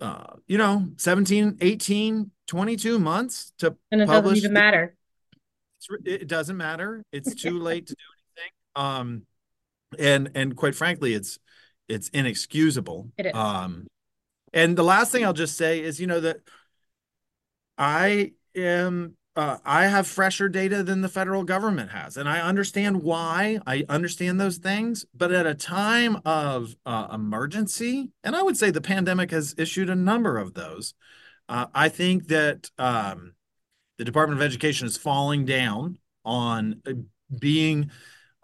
uh, 0.00 0.34
you 0.46 0.58
know, 0.58 0.88
17, 0.96 1.58
18, 1.60 2.30
22 2.46 2.98
months 2.98 3.52
to 3.58 3.76
and 3.90 4.02
it 4.02 4.06
doesn't 4.06 4.36
even 4.36 4.52
matter. 4.52 4.96
It 6.04 6.28
doesn't 6.28 6.56
matter. 6.56 7.02
It's 7.12 7.34
too 7.42 7.58
late 7.58 7.86
to 7.86 7.94
do 7.94 8.04
anything. 8.36 8.52
Um, 8.76 9.26
and 9.98 10.30
and 10.34 10.56
quite 10.56 10.74
frankly, 10.74 11.14
it's 11.14 11.38
it's 11.88 12.08
inexcusable. 12.08 13.12
It 13.16 13.26
is. 13.26 13.34
Um, 13.34 13.86
and 14.52 14.76
the 14.76 14.82
last 14.82 15.10
thing 15.10 15.24
I'll 15.24 15.32
just 15.32 15.56
say 15.56 15.80
is, 15.80 16.00
you 16.00 16.06
know, 16.06 16.20
that 16.20 16.38
I 17.78 18.32
am 18.54 19.16
uh, 19.36 19.58
I 19.64 19.86
have 19.86 20.06
fresher 20.06 20.48
data 20.48 20.82
than 20.82 21.00
the 21.00 21.08
federal 21.08 21.42
government 21.42 21.90
has, 21.90 22.16
and 22.16 22.28
I 22.28 22.40
understand 22.40 23.02
why. 23.02 23.58
I 23.66 23.84
understand 23.88 24.40
those 24.40 24.58
things, 24.58 25.04
but 25.12 25.32
at 25.32 25.46
a 25.46 25.54
time 25.54 26.20
of 26.24 26.76
uh, 26.86 27.08
emergency, 27.12 28.10
and 28.22 28.36
I 28.36 28.42
would 28.42 28.56
say 28.56 28.70
the 28.70 28.80
pandemic 28.80 29.32
has 29.32 29.54
issued 29.58 29.90
a 29.90 29.96
number 29.96 30.38
of 30.38 30.54
those. 30.54 30.94
Uh, 31.48 31.66
I 31.74 31.88
think 31.88 32.28
that 32.28 32.70
um, 32.78 33.34
the 33.98 34.04
Department 34.04 34.40
of 34.40 34.44
Education 34.44 34.86
is 34.86 34.96
falling 34.96 35.44
down 35.44 35.98
on 36.24 36.80
uh, 36.86 36.92
being 37.38 37.90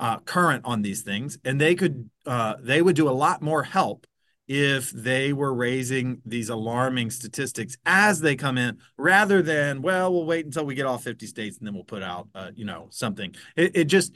uh, 0.01 0.19
current 0.21 0.65
on 0.65 0.83
these 0.83 1.03
things, 1.03 1.39
and 1.45 1.61
they 1.61 1.77
could 1.77 2.11
uh, 2.27 2.55
they 2.59 2.83
would 2.83 2.97
do 2.97 3.09
a 3.09 3.13
lot 3.13 3.43
more 3.43 3.63
help 3.63 4.07
if 4.53 4.91
they 4.91 5.33
were 5.33 5.55
raising 5.55 6.21
these 6.27 6.49
alarming 6.49 7.09
statistics 7.09 7.77
as 7.87 8.21
they 8.21 8.35
come 8.35 8.59
in 8.59 8.77
rather 8.99 9.43
than 9.43 9.81
well 9.81 10.13
we'll 10.13 10.27
wait 10.27 10.45
until 10.45 10.67
we 10.67 10.75
get 10.75 10.87
all 10.87 10.99
50 10.99 11.25
states 11.27 11.59
and 11.59 11.67
then 11.69 11.73
we'll 11.73 11.85
put 11.85 12.03
out 12.03 12.27
uh, 12.35 12.51
you 12.57 12.65
know 12.65 12.89
something. 12.91 13.33
It, 13.55 13.77
it 13.77 13.85
just 13.85 14.13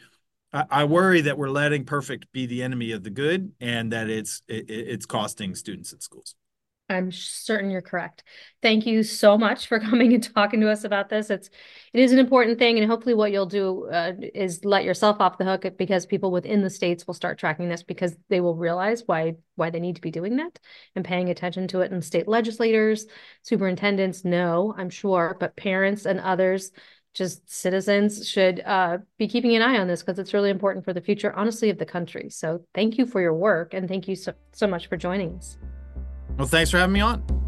I, 0.53 0.64
I, 0.68 0.85
worry 0.87 1.20
that 1.20 1.38
we're 1.38 1.51
letting 1.51 1.85
perfect 1.85 2.33
be 2.33 2.47
the 2.47 2.64
enemy 2.64 2.90
of 2.90 3.05
the 3.05 3.11
good 3.11 3.53
and 3.61 3.92
that 3.92 4.11
it's 4.11 4.42
it, 4.49 4.68
it's 4.68 5.07
costing 5.07 5.55
students 5.55 5.92
at 5.92 6.03
schools 6.03 6.35
I'm 6.88 7.11
certain 7.11 7.70
you're 7.70 7.81
correct. 7.81 8.25
Thank 8.61 8.85
you 8.85 9.03
so 9.03 9.38
much 9.38 9.68
for 9.68 9.81
coming 9.81 10.12
and 10.12 10.35
talking 10.35 10.61
to 10.61 10.70
us 10.70 10.85
about 10.85 11.09
this. 11.09 11.31
It's 11.31 11.49
it 11.92 12.01
is 12.01 12.12
an 12.12 12.18
important 12.18 12.59
thing, 12.59 12.79
and 12.79 12.90
hopefully, 12.90 13.14
what 13.14 13.33
you'll 13.33 13.47
do 13.47 13.88
uh, 13.88 14.12
is 14.35 14.64
let 14.64 14.85
yourself 14.85 15.20
off 15.20 15.38
the 15.38 15.44
hook 15.44 15.64
because 15.79 16.05
people 16.05 16.31
within 16.31 16.62
the 16.62 16.70
states 16.70 17.07
will 17.07 17.14
start 17.14 17.38
tracking 17.38 17.68
this 17.68 17.83
because 17.83 18.16
they 18.29 18.40
will 18.40 18.57
realize 18.57 19.03
why 19.07 19.35
why 19.57 19.70
they 19.70 19.81
need 19.81 19.97
to 19.97 20.03
be 20.03 20.11
doing 20.11 20.37
that 20.37 20.59
and 20.94 21.05
paying 21.05 21.31
attention 21.31 21.68
to 21.68 21.81
it. 21.81 21.90
And 21.90 22.05
state 22.05 22.29
legislators, 22.29 23.07
superintendents 23.42 24.25
know, 24.25 24.75
I'm 24.77 24.90
sure, 24.90 25.37
but 25.40 25.57
parents 25.57 26.05
and 26.05 26.20
others, 26.20 26.70
just 27.14 27.51
citizens, 27.51 28.29
should 28.29 28.61
uh, 28.61 28.99
be 29.16 29.27
keeping 29.27 29.57
an 29.57 29.62
eye 29.62 29.79
on 29.79 29.88
this 29.88 30.03
because 30.03 30.18
it's 30.18 30.35
really 30.35 30.51
important 30.51 30.85
for 30.85 30.92
the 30.92 31.01
future, 31.01 31.33
honestly, 31.35 31.70
of 31.70 31.79
the 31.79 31.87
country. 31.87 32.29
So, 32.29 32.66
thank 32.75 32.99
you 32.99 33.07
for 33.07 33.23
your 33.23 33.35
work, 33.35 33.73
and 33.73 33.88
thank 33.88 34.07
you 34.07 34.16
so 34.16 34.35
so 34.53 34.66
much 34.66 34.88
for 34.88 34.99
joining 34.99 35.38
us. 35.38 35.57
Well, 36.37 36.49
thanks 36.49 36.70
for 36.70 36.79
having 36.79 36.92
me 36.92 37.01
on. 37.01 37.43